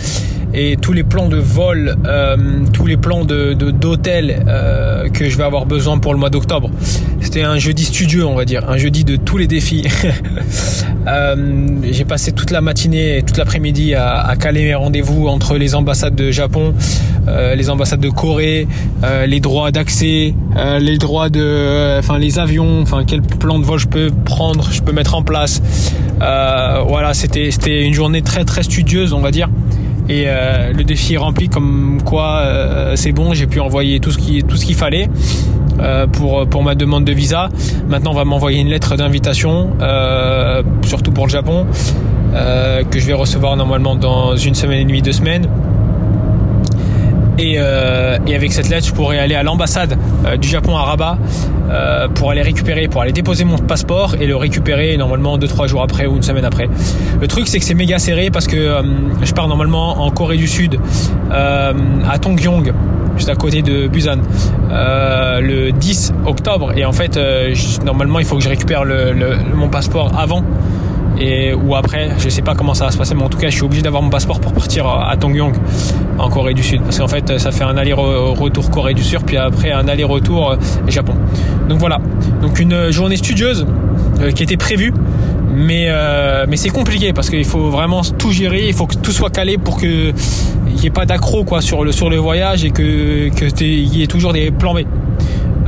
et 0.54 0.76
tous 0.76 0.92
les 0.92 1.02
plans 1.02 1.28
de 1.28 1.38
vol, 1.38 1.96
euh, 2.06 2.36
tous 2.72 2.86
les 2.86 2.96
plans 2.96 3.24
de 3.24 3.54
d'hôtel 3.54 4.44
euh, 4.46 5.08
que 5.08 5.28
je 5.28 5.36
vais 5.36 5.44
avoir 5.44 5.66
besoin 5.66 5.98
pour 5.98 6.12
le 6.12 6.18
mois 6.18 6.30
d'octobre. 6.30 6.70
C'était 7.20 7.42
un 7.42 7.58
jeudi 7.58 7.84
studieux, 7.84 8.26
on 8.26 8.34
va 8.34 8.44
dire, 8.44 8.68
un 8.68 8.76
jeudi 8.76 9.04
de 9.04 9.16
tous 9.16 9.38
les 9.38 9.46
défis. 9.46 9.86
euh, 11.06 11.36
J'ai 11.90 12.04
passé 12.04 12.32
toute 12.32 12.50
la 12.50 12.60
matinée 12.60 13.18
et 13.18 13.22
toute 13.22 13.38
l'après-midi 13.38 13.94
à, 13.94 14.34
caler 14.38 14.64
mes 14.64 14.74
rendez-vous 14.74 15.28
entre 15.28 15.56
les 15.56 15.74
ambassades 15.74 16.14
de 16.14 16.30
Japon, 16.30 16.74
les 17.26 17.70
ambassades 17.70 18.00
de 18.00 18.10
Corée, 18.10 18.66
les 19.26 19.40
droits 19.40 19.70
d'accès, 19.70 20.34
les 20.80 20.98
droits 20.98 21.28
de, 21.28 21.98
enfin 21.98 22.18
les 22.18 22.38
avions, 22.38 22.82
enfin 22.82 23.04
quel 23.06 23.22
plan 23.22 23.58
de 23.58 23.64
vol 23.64 23.78
je 23.78 23.86
peux 23.86 24.10
prendre, 24.24 24.70
je 24.72 24.82
peux 24.82 24.92
mettre 24.92 25.14
en 25.14 25.22
place. 25.22 25.62
voilà, 26.18 27.14
c'était 27.14 27.50
c'était 27.50 27.82
une 27.82 27.94
journée 27.94 28.22
très 28.22 28.44
très 28.44 28.62
studieuse, 28.64 29.12
on 29.12 29.20
va 29.20 29.30
dire. 29.30 29.48
Et 30.08 30.24
euh, 30.26 30.72
le 30.72 30.84
défi 30.84 31.14
est 31.14 31.18
rempli 31.18 31.48
comme 31.48 32.00
quoi 32.04 32.40
euh, 32.40 32.96
c'est 32.96 33.12
bon, 33.12 33.34
j'ai 33.34 33.46
pu 33.46 33.60
envoyer 33.60 34.00
tout 34.00 34.10
ce 34.10 34.18
qui 34.18 34.42
qu'il 34.42 34.74
fallait 34.74 35.08
euh, 35.80 36.06
pour 36.06 36.46
pour 36.48 36.62
ma 36.62 36.74
demande 36.74 37.04
de 37.04 37.12
visa. 37.12 37.48
Maintenant, 37.88 38.10
on 38.10 38.14
va 38.14 38.24
m'envoyer 38.24 38.60
une 38.60 38.68
lettre 38.68 38.96
d'invitation, 38.96 39.70
surtout 40.84 41.12
pour 41.12 41.26
le 41.26 41.30
Japon, 41.30 41.66
que 42.32 42.98
je 42.98 43.06
vais 43.06 43.12
recevoir 43.12 43.56
normalement 43.56 43.94
dans 43.94 44.36
une 44.36 44.54
semaine 44.54 44.80
et 44.80 44.84
demie, 44.84 45.02
deux 45.02 45.12
semaines. 45.12 45.48
Et, 47.42 47.56
euh, 47.58 48.18
et 48.24 48.36
avec 48.36 48.52
cette 48.52 48.68
lettre, 48.68 48.86
je 48.86 48.92
pourrais 48.92 49.18
aller 49.18 49.34
à 49.34 49.42
l'ambassade 49.42 49.98
euh, 50.24 50.36
du 50.36 50.46
Japon 50.46 50.76
à 50.76 50.82
Rabat 50.82 51.18
euh, 51.70 52.06
pour 52.06 52.30
aller 52.30 52.40
récupérer, 52.40 52.86
pour 52.86 53.02
aller 53.02 53.10
déposer 53.10 53.42
mon 53.42 53.58
passeport 53.58 54.14
et 54.20 54.28
le 54.28 54.36
récupérer 54.36 54.96
normalement 54.96 55.36
2-3 55.36 55.66
jours 55.66 55.82
après 55.82 56.06
ou 56.06 56.14
une 56.14 56.22
semaine 56.22 56.44
après. 56.44 56.68
Le 57.20 57.26
truc, 57.26 57.48
c'est 57.48 57.58
que 57.58 57.64
c'est 57.64 57.74
méga 57.74 57.98
serré 57.98 58.30
parce 58.30 58.46
que 58.46 58.76
je 59.22 59.32
pars 59.32 59.48
normalement 59.48 60.04
en 60.04 60.10
Corée 60.12 60.36
du 60.36 60.46
Sud, 60.46 60.78
à 61.32 62.18
Tongyong, 62.20 62.72
juste 63.16 63.28
à 63.28 63.34
côté 63.34 63.62
de 63.62 63.88
Busan, 63.88 64.18
le 64.70 65.70
10 65.70 66.14
octobre. 66.26 66.72
Et 66.76 66.84
en 66.84 66.92
fait, 66.92 67.18
normalement, 67.84 68.20
il 68.20 68.24
faut 68.24 68.36
que 68.36 68.42
je 68.42 68.48
récupère 68.48 68.84
mon 69.54 69.68
passeport 69.68 70.12
avant 70.16 70.44
et 71.22 71.54
ou 71.54 71.76
après, 71.76 72.10
je 72.18 72.28
sais 72.28 72.42
pas 72.42 72.54
comment 72.54 72.74
ça 72.74 72.86
va 72.86 72.90
se 72.90 72.98
passer, 72.98 73.14
mais 73.14 73.22
en 73.22 73.28
tout 73.28 73.38
cas, 73.38 73.48
je 73.48 73.54
suis 73.54 73.64
obligé 73.64 73.82
d'avoir 73.82 74.02
mon 74.02 74.10
passeport 74.10 74.40
pour 74.40 74.52
partir 74.52 74.88
à 74.88 75.16
Tongyong, 75.16 75.54
en 76.18 76.28
Corée 76.28 76.52
du 76.52 76.64
Sud, 76.64 76.82
parce 76.82 76.98
qu'en 76.98 77.06
fait, 77.06 77.38
ça 77.38 77.52
fait 77.52 77.62
un 77.62 77.76
aller-retour 77.76 78.70
Corée 78.70 78.94
du 78.94 79.04
Sud, 79.04 79.20
puis 79.24 79.36
après 79.36 79.70
un 79.70 79.86
aller-retour 79.86 80.52
euh, 80.52 80.56
Japon. 80.88 81.14
Donc 81.68 81.78
voilà, 81.78 81.98
donc 82.40 82.58
une 82.58 82.90
journée 82.90 83.16
studieuse 83.16 83.66
euh, 84.20 84.32
qui 84.32 84.42
était 84.42 84.56
prévue. 84.56 84.92
Mais, 85.54 85.86
euh, 85.88 86.46
c'est 86.54 86.70
compliqué 86.70 87.12
parce 87.12 87.28
qu'il 87.28 87.44
faut 87.44 87.70
vraiment 87.70 88.00
tout 88.02 88.32
gérer, 88.32 88.66
il 88.66 88.74
faut 88.74 88.86
que 88.86 88.96
tout 88.96 89.12
soit 89.12 89.30
calé 89.30 89.58
pour 89.58 89.76
que 89.76 90.12
il 90.68 90.80
n'y 90.80 90.86
ait 90.86 90.90
pas 90.90 91.04
d'accro 91.04 91.44
quoi 91.44 91.60
sur 91.60 91.84
le 91.84 91.92
sur 91.92 92.08
le 92.08 92.16
voyage 92.16 92.64
et 92.64 92.70
que 92.70 93.28
que 93.28 93.62
il 93.62 93.96
y 93.96 94.02
ait 94.02 94.06
toujours 94.06 94.32
des 94.32 94.50
plans 94.50 94.74
B. 94.74 94.78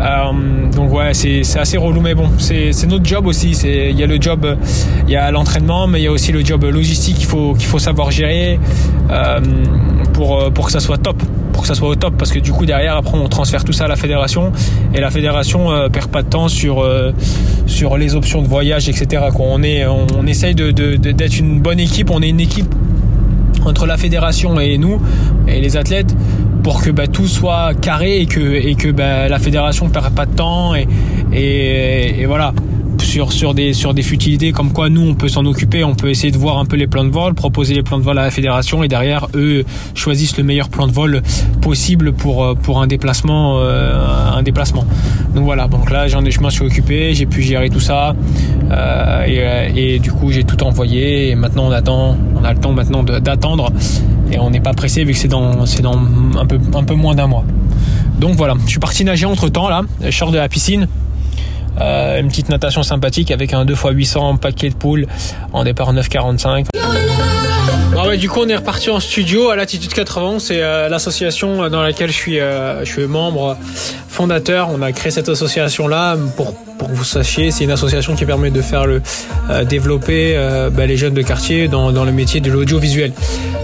Euh, 0.01 0.71
donc 0.75 0.93
ouais, 0.93 1.15
c'est 1.15 1.43
assez 1.59 1.77
relou, 1.77 2.01
mais 2.01 2.15
bon, 2.15 2.29
c'est 2.39 2.73
notre 2.89 3.05
job 3.05 3.27
aussi. 3.27 3.53
Il 3.65 3.99
y 3.99 4.03
a 4.03 4.07
le 4.07 4.21
job, 4.21 4.57
il 5.07 5.13
y 5.13 5.17
a 5.17 5.31
l'entraînement, 5.31 5.87
mais 5.87 6.01
il 6.01 6.05
y 6.05 6.09
a 6.09 6.13
aussi 6.13 6.33
le 6.33 6.45
job 6.45 6.65
logistique 6.65 7.17
qu'il 7.17 7.27
faut 7.27 7.55
qu'il 7.55 7.67
faut 7.69 7.79
savoir 7.79 8.11
gérer 8.11 8.59
euh, 9.11 9.41
pour 10.13 10.53
pour 10.53 10.67
que 10.67 10.73
ça 10.73 10.81
soit 10.81 10.99
top, 10.99 11.23
pour 11.53 11.63
que 11.63 11.69
ça 11.69 11.75
soit 11.75 11.89
au 11.89 11.95
top, 11.95 12.15
parce 12.19 12.33
que 12.33 12.41
du 12.41 12.53
coup 12.53 12.67
derrière 12.67 12.97
après 12.97 13.17
on 13.17 13.29
transfère 13.29 13.63
tout 13.65 13.73
ça 13.73 13.85
à 13.85 13.89
la 13.89 13.97
fédération 13.97 14.53
et 14.95 15.01
la 15.01 15.11
fédération 15.11 15.71
euh, 15.71 15.89
perd 15.89 16.09
pas 16.11 16.23
de 16.23 16.29
temps 16.29 16.49
sur 16.49 16.83
euh, 16.83 17.13
sur 17.67 17.97
les 17.97 18.15
options 18.17 18.43
de 18.43 18.49
voyage, 18.49 18.89
etc. 18.89 19.23
Quoi. 19.33 19.47
On 19.49 19.63
est 19.63 19.87
on, 19.87 20.27
essaye 20.27 20.55
de- 20.55 20.71
d'être 20.73 21.39
une 21.39 21.61
bonne 21.61 21.79
équipe. 21.81 22.11
On 22.11 22.21
est 22.21 22.29
une 22.31 22.41
équipe 22.41 22.73
entre 23.65 23.87
la 23.87 23.97
fédération 23.97 24.59
et 24.61 24.77
nous 24.77 25.01
et 25.49 25.61
les 25.61 25.77
athlètes 25.77 26.15
pour 26.65 26.83
que 26.83 26.91
bah, 26.91 27.07
tout 27.07 27.29
soit 27.29 27.75
carré 27.81 28.23
et 28.23 28.27
que 28.27 28.91
bah, 28.91 29.29
la 29.29 29.39
fédération 29.39 29.87
ne 29.87 29.91
perde 29.91 30.13
pas 30.15 30.27
de 30.27 30.35
temps 30.35 30.75
et 30.75 32.25
voilà. 32.27 32.53
Sur 33.31 33.55
des 33.55 34.03
futilités 34.03 34.51
comme 34.51 34.73
quoi 34.73 34.89
nous 34.89 35.03
on 35.03 35.15
peut 35.15 35.29
s'en 35.29 35.47
occuper 35.47 35.85
on 35.85 35.95
peut 35.95 36.11
essayer 36.11 36.33
de 36.33 36.37
voir 36.37 36.59
un 36.59 36.65
peu 36.65 36.75
les 36.75 36.89
plans 36.89 37.05
de 37.05 37.11
vol 37.11 37.35
proposer 37.35 37.73
les 37.73 37.85
plans 37.85 37.99
de 37.99 38.03
vol 38.03 38.19
à 38.19 38.25
la 38.25 38.31
fédération 38.33 38.83
et 38.83 38.89
derrière 38.89 39.29
eux 39.37 39.65
choisissent 39.95 40.37
le 40.37 40.43
meilleur 40.43 40.69
plan 40.69 40.89
de 40.89 40.93
vol 40.93 41.23
possible 41.63 42.13
pour 42.13 42.43
euh, 42.43 42.55
pour 42.55 42.83
un 42.83 42.89
déplacement 42.89 43.59
euh, 43.59 44.35
un 44.35 44.43
déplacement. 44.43 44.85
Donc 45.33 45.45
voilà. 45.45 45.69
Donc 45.69 45.93
là 45.93 46.09
j'en 46.09 46.25
ai 46.25 46.33
je 46.33 46.41
suis 46.51 46.65
occupé 46.65 47.15
j'ai 47.15 47.27
pu 47.27 47.41
gérer 47.43 47.71
tout 47.71 47.79
ça 47.79 48.17
euh, 48.73 49.71
et, 49.77 49.95
et 49.95 49.99
du 50.01 50.11
coup 50.11 50.33
j'ai 50.33 50.43
tout 50.43 50.61
envoyé 50.65 51.29
et 51.29 51.35
maintenant 51.37 51.69
on 51.69 51.71
attend 51.71 52.19
on 52.35 52.43
a 52.43 52.53
le 52.53 52.59
temps 52.59 52.73
maintenant 52.73 53.05
d'attendre 53.05 53.71
et 54.33 54.39
on 54.39 54.51
n'est 54.51 54.61
pas 54.61 54.73
pressé 54.73 55.05
vu 55.05 55.13
que 55.13 55.19
c'est 55.19 55.29
dans 55.29 55.67
c'est 55.67 55.83
dans 55.83 55.99
un 56.39 56.47
peu 56.47 56.59
un 56.75 56.85
peu 56.85 56.95
moins 56.95 57.15
d'un 57.15 57.27
mois 57.27 57.45
donc 58.19 58.37
voilà 58.37 58.55
je 58.65 58.71
suis 58.71 58.81
parti 58.81 59.05
nager 59.05 59.27
entre 59.27 59.49
temps 59.49 59.69
là 59.69 59.83
sors 60.11 60.31
de 60.31 60.39
la 60.39 60.49
piscine 60.49 60.89
euh, 61.81 62.21
une 62.21 62.29
petite 62.29 62.49
natation 62.49 62.83
sympathique 62.83 63.31
avec 63.31 63.53
un 63.53 63.65
2x800 63.65 64.39
paquet 64.39 64.69
de 64.69 64.75
poules 64.75 65.07
en 65.53 65.65
départ 65.65 65.93
9,45. 65.93 66.67
Ah 67.97 68.09
ouais, 68.09 68.17
du 68.17 68.29
coup, 68.29 68.41
on 68.43 68.49
est 68.49 68.57
reparti 68.57 68.91
en 68.91 69.01
studio 69.01 69.51
à 69.51 69.57
Latitude 69.57 69.93
80. 69.93 70.39
C'est 70.39 70.63
euh, 70.63 70.89
l'association 70.89 71.69
dans 71.69 71.83
laquelle 71.83 72.11
je 72.11 72.17
suis, 72.17 72.41
euh, 72.41 72.85
je 72.85 72.93
suis 72.93 73.07
membre 73.07 73.57
fondateur. 74.09 74.69
On 74.71 74.83
a 74.83 74.93
créé 74.93 75.11
cette 75.11 75.29
association-là 75.29 76.17
pour, 76.37 76.55
pour 76.85 76.93
que 76.93 76.99
vous 76.99 77.05
sachiez. 77.05 77.51
C'est 77.51 77.65
une 77.65 77.71
association 77.71 78.15
qui 78.15 78.27
permet 78.27 78.51
de 78.51 78.61
faire 78.61 78.85
le 78.85 79.01
euh, 79.51 79.65
développer 79.65 80.35
euh, 80.37 80.69
bah, 80.69 80.85
les 80.85 80.99
jeunes 80.99 81.15
de 81.15 81.23
quartier 81.23 81.67
dans, 81.67 82.05
le 82.05 82.13
métier 82.13 82.41
de 82.41 82.51
l'audiovisuel. 82.51 83.13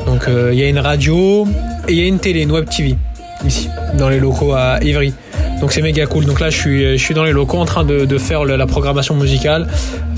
Donc, 0.07 0.27
euh, 0.27 0.51
il 0.55 0.59
y 0.59 0.63
a 0.63 0.69
une 0.69 0.79
radio 0.79 1.47
et 1.87 1.93
il 1.93 1.99
y 1.99 2.03
a 2.03 2.07
une 2.07 2.19
télé, 2.19 2.41
une 2.41 2.53
web 2.53 2.67
TV 2.69 2.97
ici, 3.45 3.69
dans 3.99 4.09
les 4.09 4.19
locaux 4.19 4.55
à 4.55 4.83
Ivry. 4.83 5.13
Donc 5.61 5.73
c'est 5.73 5.83
méga 5.83 6.07
cool. 6.07 6.25
Donc 6.25 6.41
là, 6.41 6.49
je 6.49 6.57
suis, 6.57 6.97
je 6.97 7.03
suis 7.03 7.13
dans 7.13 7.25
les 7.25 7.33
locaux 7.33 7.59
en 7.59 7.67
train 7.67 7.85
de, 7.85 8.19
faire 8.19 8.47
la 8.47 8.67
programmation 8.67 9.15
musicale, 9.15 9.67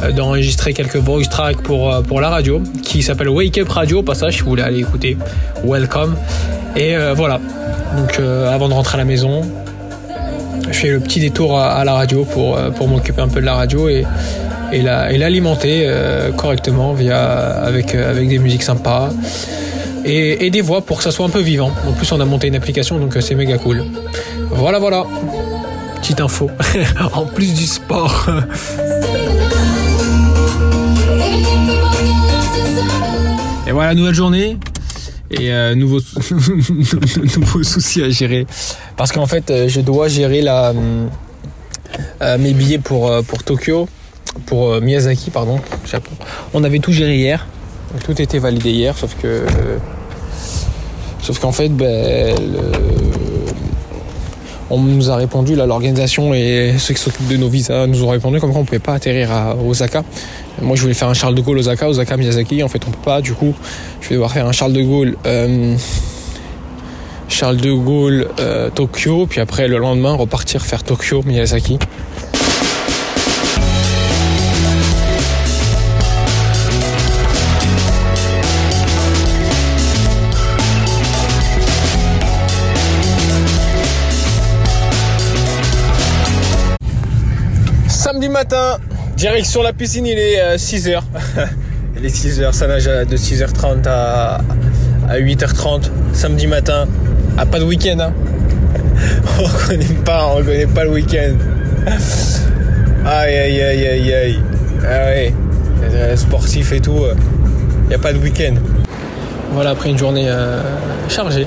euh, 0.04 0.12
d'enregistrer 0.12 0.73
quelques 0.73 0.97
voice 0.97 1.25
tracks 1.28 1.61
pour, 1.61 2.00
pour 2.04 2.21
la 2.21 2.28
radio, 2.30 2.62
qui 2.85 3.02
s'appelle 3.02 3.28
Wake 3.28 3.59
Up 3.59 3.68
Radio, 3.68 3.99
au 3.99 4.02
passage, 4.04 4.35
si 4.35 4.42
vous 4.42 4.50
voulez 4.50 4.62
aller 4.62 4.78
écouter. 4.78 5.16
Welcome. 5.64 6.14
Et 6.76 6.94
voilà. 7.16 7.40
Donc 7.97 8.21
avant 8.21 8.68
de 8.68 8.75
rentrer 8.75 8.94
à 8.94 8.99
la 8.99 9.04
maison, 9.04 9.42
je 10.73 10.79
fais 10.79 10.88
le 10.91 11.00
petit 11.00 11.21
détour 11.21 11.59
à, 11.59 11.73
à 11.75 11.85
la 11.85 11.93
radio 11.95 12.25
pour, 12.25 12.57
euh, 12.57 12.71
pour 12.71 12.88
m'occuper 12.88 13.21
un 13.21 13.29
peu 13.29 13.41
de 13.41 13.47
la 13.47 13.55
radio 13.55 13.88
et, 13.88 14.05
et 14.73 14.83
la- 14.83 15.12
et 15.12 15.19
l'alimenter 15.19 15.85
euh, 15.87 16.33
correctement 16.33 16.93
via, 16.95 17.21
avec, 17.62 17.95
euh, 17.95 18.11
avec 18.11 18.29
des 18.29 18.38
musiques 18.38 18.62
sympas. 18.62 19.11
Et, 20.05 20.47
et 20.47 20.50
des 20.50 20.62
voix 20.62 20.81
pour 20.81 20.97
que 20.99 21.05
ça 21.05 21.12
soit 21.12 21.25
un 21.26 21.31
peu 21.31 21.41
vivant. 21.41 21.71
En 21.88 21.93
plus, 21.93 22.11
on 22.11 22.21
a 22.21 22.25
monté 22.25 22.49
une 22.49 22.57
application, 22.57 22.99
donc 22.99 23.17
c'est 23.21 23.37
méga 23.37 23.57
cool. 23.59 23.85
Voilà, 24.50 24.81
voilà. 24.81 25.05
Petite 26.00 26.21
info. 26.21 26.50
en 27.14 27.25
plus 27.26 27.55
du 27.55 27.67
sport. 27.67 28.26
Et 33.67 33.73
voilà, 33.73 33.95
nouvelle 33.95 34.14
journée. 34.14 34.57
Et 35.31 35.50
euh, 35.52 35.75
nouveau, 35.75 35.99
nouveau 37.38 37.62
souci 37.62 38.02
à 38.02 38.11
gérer. 38.11 38.47
Parce 38.97 39.13
qu'en 39.13 39.27
fait, 39.27 39.51
euh, 39.51 39.69
je 39.69 39.81
dois 39.81 40.09
gérer 40.09 40.43
la, 40.43 40.73
euh, 42.23 42.39
mes 42.39 42.53
billets 42.53 42.79
pour, 42.79 43.11
euh, 43.11 43.23
Tokyo, 43.45 43.89
pour 44.47 44.71
euh, 44.73 44.81
Miyazaki, 44.81 45.31
pardon, 45.31 45.59
Japon. 45.91 46.13
On 46.55 46.63
avait 46.65 46.79
tout 46.79 46.93
géré 46.93 47.17
hier. 47.17 47.47
Tout 48.05 48.21
était 48.21 48.39
validé 48.39 48.71
hier, 48.71 48.97
sauf 48.97 49.15
que. 49.21 49.27
euh, 49.27 49.45
sauf 51.21 51.39
qu'en 51.39 51.53
fait, 51.53 51.69
ben, 51.69 52.35
on 54.71 54.79
nous 54.79 55.11
a 55.11 55.17
répondu, 55.17 55.55
là, 55.55 55.67
l'organisation 55.67 56.33
et 56.33 56.77
ceux 56.79 56.95
qui 56.95 57.01
s'occupent 57.03 57.29
de 57.29 57.37
nos 57.37 57.49
visas 57.51 57.87
nous 57.87 58.05
ont 58.05 58.09
répondu 58.09 58.41
comme 58.41 58.53
quoi 58.53 58.61
on 58.63 58.65
pouvait 58.65 58.79
pas 58.79 58.95
atterrir 58.95 59.31
à 59.31 59.55
Osaka. 59.55 60.03
Moi, 60.63 60.77
je 60.77 60.83
voulais 60.83 60.95
faire 60.95 61.09
un 61.09 61.15
Charles 61.15 61.35
de 61.35 61.43
Gaulle 61.43 61.59
Osaka, 61.59 61.89
Osaka 61.89 62.17
Miyazaki. 62.17 62.63
En 62.63 62.69
fait, 62.69 62.81
on 62.87 62.91
peut 62.91 63.05
pas. 63.05 63.21
Du 63.21 63.35
coup, 63.35 63.53
je 64.01 64.09
vais 64.09 64.15
devoir 64.15 64.33
faire 64.33 64.47
un 64.47 64.53
Charles 64.53 64.73
de 64.73 64.81
Gaulle, 64.83 65.17
euh, 65.27 65.77
Charles 67.33 67.57
de 67.57 67.73
Gaulle, 67.73 68.29
euh, 68.41 68.69
Tokyo, 68.69 69.27
puis 69.27 69.41
après 69.41 69.67
le 69.67 69.79
lendemain 69.79 70.12
repartir 70.12 70.61
faire 70.61 70.85
Tokyo 70.85 71.23
Miyazaki. 71.25 71.79
Samedi 87.89 88.29
matin, 88.29 88.77
direction 89.17 89.62
la 89.62 89.73
piscine, 89.73 90.05
il 90.05 90.19
est 90.19 90.57
6h. 90.57 91.01
il 91.97 92.05
est 92.05 92.15
6h, 92.15 92.53
ça 92.53 92.67
nage 92.67 92.85
de 92.85 93.17
6h30 93.17 93.89
à, 93.89 94.43
à 95.09 95.19
8h30. 95.19 95.85
Samedi 96.12 96.47
matin, 96.47 96.87
ah, 97.39 97.47
pas 97.47 97.59
de 97.59 97.65
week-end. 97.65 97.99
Hein. 98.01 98.12
On 99.41 99.69
connaît 99.69 99.85
pas, 100.05 100.29
on 100.35 100.43
pas 100.75 100.85
le 100.85 100.91
week-end. 100.91 101.35
Aïe 103.05 103.37
aïe 103.37 103.62
aïe 103.62 103.87
aïe 103.87 104.15
aïe. 104.15 104.41
Ah 104.85 105.07
ouais, 105.07 105.35
euh, 105.93 106.17
sportif 106.17 106.73
et 106.73 106.81
tout, 106.81 107.01
il 107.85 107.89
n'y 107.89 107.95
a 107.95 107.99
pas 107.99 108.12
de 108.12 108.19
week-end. 108.19 108.55
Voilà, 109.53 109.71
après 109.71 109.91
une 109.91 109.99
journée 109.99 110.29
euh, 110.29 110.62
chargée. 111.09 111.47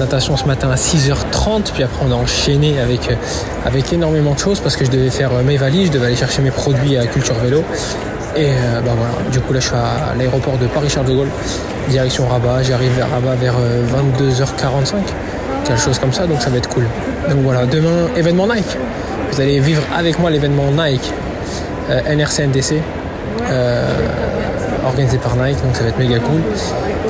Natation 0.00 0.36
ce 0.36 0.44
matin 0.44 0.70
à 0.70 0.74
6h30, 0.74 1.72
puis 1.72 1.84
après 1.84 2.04
on 2.04 2.10
a 2.10 2.16
enchaîné 2.16 2.80
avec, 2.80 3.08
euh, 3.08 3.14
avec 3.64 3.92
énormément 3.92 4.34
de 4.34 4.38
choses 4.40 4.58
parce 4.58 4.76
que 4.76 4.84
je 4.84 4.90
devais 4.90 5.10
faire 5.10 5.32
euh, 5.32 5.44
mes 5.44 5.56
valises, 5.56 5.86
je 5.88 5.92
devais 5.92 6.06
aller 6.06 6.16
chercher 6.16 6.42
mes 6.42 6.50
produits 6.50 6.96
à 6.96 7.06
Culture 7.06 7.36
Vélo. 7.36 7.62
Et 8.36 8.48
euh, 8.48 8.80
bah 8.84 8.92
voilà, 8.96 9.14
du 9.30 9.40
coup 9.40 9.52
là 9.52 9.60
je 9.60 9.66
suis 9.66 9.76
à 9.76 10.14
l'aéroport 10.16 10.56
de 10.58 10.66
Paris-Charles 10.66 11.06
de 11.06 11.14
Gaulle, 11.14 11.28
direction 11.88 12.26
Rabat. 12.26 12.62
J'arrive 12.64 12.92
vers 12.96 13.08
Rabat 13.10 13.36
vers 13.36 13.54
euh, 13.60 13.84
22h45, 14.18 14.94
quelque 15.64 15.80
chose 15.80 15.98
comme 15.98 16.12
ça, 16.12 16.26
donc 16.26 16.42
ça 16.42 16.50
va 16.50 16.56
être 16.58 16.68
cool. 16.68 16.84
Donc 17.28 17.38
voilà, 17.42 17.64
demain, 17.66 18.08
événement 18.16 18.46
Nike. 18.48 18.76
Vous 19.30 19.40
allez 19.40 19.60
vivre 19.60 19.82
avec 19.96 20.18
moi 20.18 20.30
l'événement 20.30 20.70
Nike, 20.72 21.12
euh, 21.90 22.00
NRC 22.16 22.46
NDC. 22.48 22.74
euh, 23.50 23.86
organisé 24.86 25.16
par 25.18 25.34
Nike, 25.36 25.62
donc 25.64 25.74
ça 25.74 25.82
va 25.82 25.88
être 25.88 25.98
méga 25.98 26.18
cool. 26.18 26.40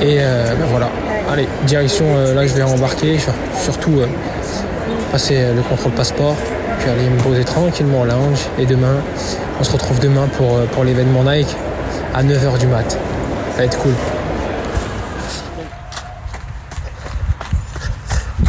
Et 0.01 0.17
euh, 0.19 0.45
ben 0.57 0.65
voilà, 0.71 0.89
allez, 1.31 1.47
direction 1.67 2.05
là 2.33 2.45
je 2.45 2.53
vais 2.53 2.63
embarquer, 2.63 3.17
surtout 3.61 3.99
passer 5.15 5.53
le 5.53 5.61
contrôle 5.61 5.93
passeport, 5.93 6.35
puis 6.77 6.89
aller 6.89 7.09
me 7.09 7.17
poser 7.21 7.45
tranquillement 7.45 8.01
au 8.01 8.05
lounge. 8.05 8.39
Et 8.59 8.65
demain, 8.65 8.97
on 9.57 9.63
se 9.63 9.71
retrouve 9.71 9.97
demain 10.01 10.27
pour, 10.27 10.59
pour 10.73 10.83
l'événement 10.83 11.23
Nike 11.23 11.55
à 12.13 12.21
9h 12.21 12.59
du 12.59 12.67
mat. 12.67 12.91
Ça 12.91 13.57
va 13.57 13.63
être 13.63 13.77
cool. 13.77 13.93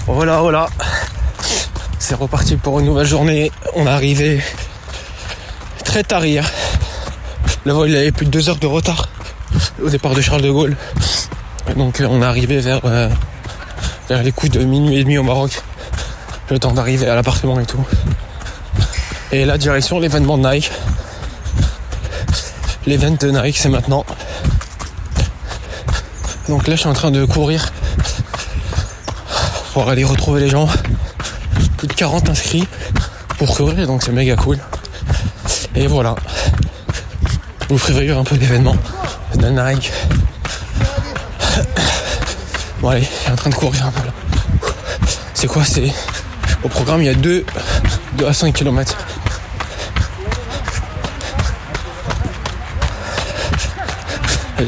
Voilà, 0.09 0.41
voilà. 0.41 0.67
C'est 2.01 2.17
reparti 2.17 2.57
pour 2.57 2.81
une 2.81 2.87
nouvelle 2.87 3.07
journée. 3.07 3.53
On 3.77 3.87
est 3.87 3.89
arrivé 3.89 4.43
très 5.85 6.03
tard 6.03 6.27
hier. 6.27 6.51
Le 7.65 7.75
vol 7.75 7.95
avait 7.95 8.11
plus 8.11 8.27
de 8.27 8.33
deux 8.33 8.49
heures 8.49 8.59
de 8.59 8.67
retard 8.67 9.09
au 9.81 9.89
départ 9.89 10.17
de 10.17 10.21
Charles 10.21 10.43
de 10.43 10.51
Gaulle. 10.51 10.77
Donc 11.77 12.03
on 12.05 12.23
est 12.23 12.25
arrivé 12.25 12.59
vers, 12.59 12.81
euh, 12.87 13.09
vers 14.09 14.25
les 14.25 14.33
coups 14.33 14.51
de 14.51 14.65
minuit 14.65 14.97
et 14.97 15.05
demi 15.05 15.17
au 15.17 15.23
Maroc. 15.23 15.63
Le 16.51 16.59
temps 16.59 16.73
d'arriver 16.73 17.09
à 17.09 17.15
l'appartement 17.15 17.59
et 17.59 17.67
tout. 17.67 17.85
Et 19.33 19.45
la 19.45 19.59
direction 19.59 19.99
l'événement 19.99 20.39
de 20.39 20.49
Nike. 20.49 20.71
L'événement 22.87 23.19
de 23.21 23.31
Nike 23.31 23.59
c'est 23.59 23.69
maintenant. 23.69 24.05
Donc 26.49 26.69
là 26.69 26.77
je 26.77 26.81
suis 26.81 26.89
en 26.89 26.95
train 26.95 27.11
de 27.11 27.25
courir 27.25 27.73
pour 29.73 29.89
aller 29.89 30.05
retrouver 30.05 30.41
les 30.41 30.49
gens. 30.49 30.69
Plus 31.77 31.89
de 31.89 31.93
40 31.93 32.31
inscrits 32.31 32.67
pour 33.39 33.55
courir, 33.55 33.87
donc 33.87 34.03
c'est 34.03 34.13
méga 34.13 34.37
cool. 34.37 34.59
Et 35.75 35.87
voilà. 35.87 36.15
Je 37.69 37.75
vous 37.75 37.99
vivre 37.99 38.19
un 38.19 38.25
peu 38.25 38.37
l'événement 38.37 38.77
de 39.35 39.49
Nike. 39.49 39.93
Bon 42.81 42.91
allez, 42.91 43.09
il 43.25 43.29
est 43.29 43.33
en 43.33 43.37
train 43.37 43.51
de 43.51 43.55
courir 43.55 43.87
un 43.87 43.91
peu 43.91 44.07
là. 44.07 44.13
C'est 45.35 45.49
quoi 45.49 45.65
C'est 45.65 45.93
au 46.67 46.69
programme 46.69 47.01
il 47.01 47.07
y 47.07 47.09
a 47.09 47.15
2, 47.15 47.47
2 48.15 48.27
à 48.27 48.33
5 48.33 48.53
km. 48.53 48.97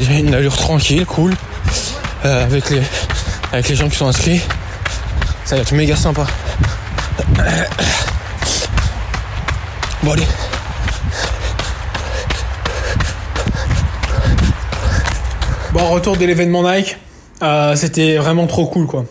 Une 0.09 0.33
allure 0.33 0.55
tranquille, 0.55 1.05
cool, 1.05 1.35
euh, 2.23 2.43
avec, 2.45 2.69
les, 2.69 2.81
avec 3.51 3.67
les 3.67 3.75
gens 3.75 3.89
qui 3.89 3.97
sont 3.97 4.07
inscrits. 4.07 4.41
Ça 5.43 5.55
va 5.55 5.61
être 5.61 5.73
méga 5.73 5.97
sympa. 5.97 6.25
Bon 10.03 10.13
allez. 10.13 10.27
Bon, 15.73 15.89
retour 15.89 16.15
de 16.15 16.25
l'événement 16.25 16.63
Nike. 16.63 16.97
Euh, 17.41 17.75
c'était 17.75 18.15
vraiment 18.17 18.47
trop 18.47 18.67
cool 18.67 18.87
quoi. 18.87 19.03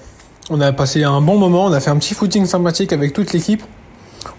On 0.51 0.63
a 0.63 0.73
passé 0.73 1.05
un 1.05 1.21
bon 1.21 1.37
moment, 1.37 1.67
on 1.67 1.73
a 1.73 1.81
fait 1.81 1.91
un 1.91 1.99
petit 1.99 2.15
footing 2.15 2.47
sympathique 2.47 2.95
avec 2.95 3.13
toute 3.13 3.35
l'équipe. 3.35 3.63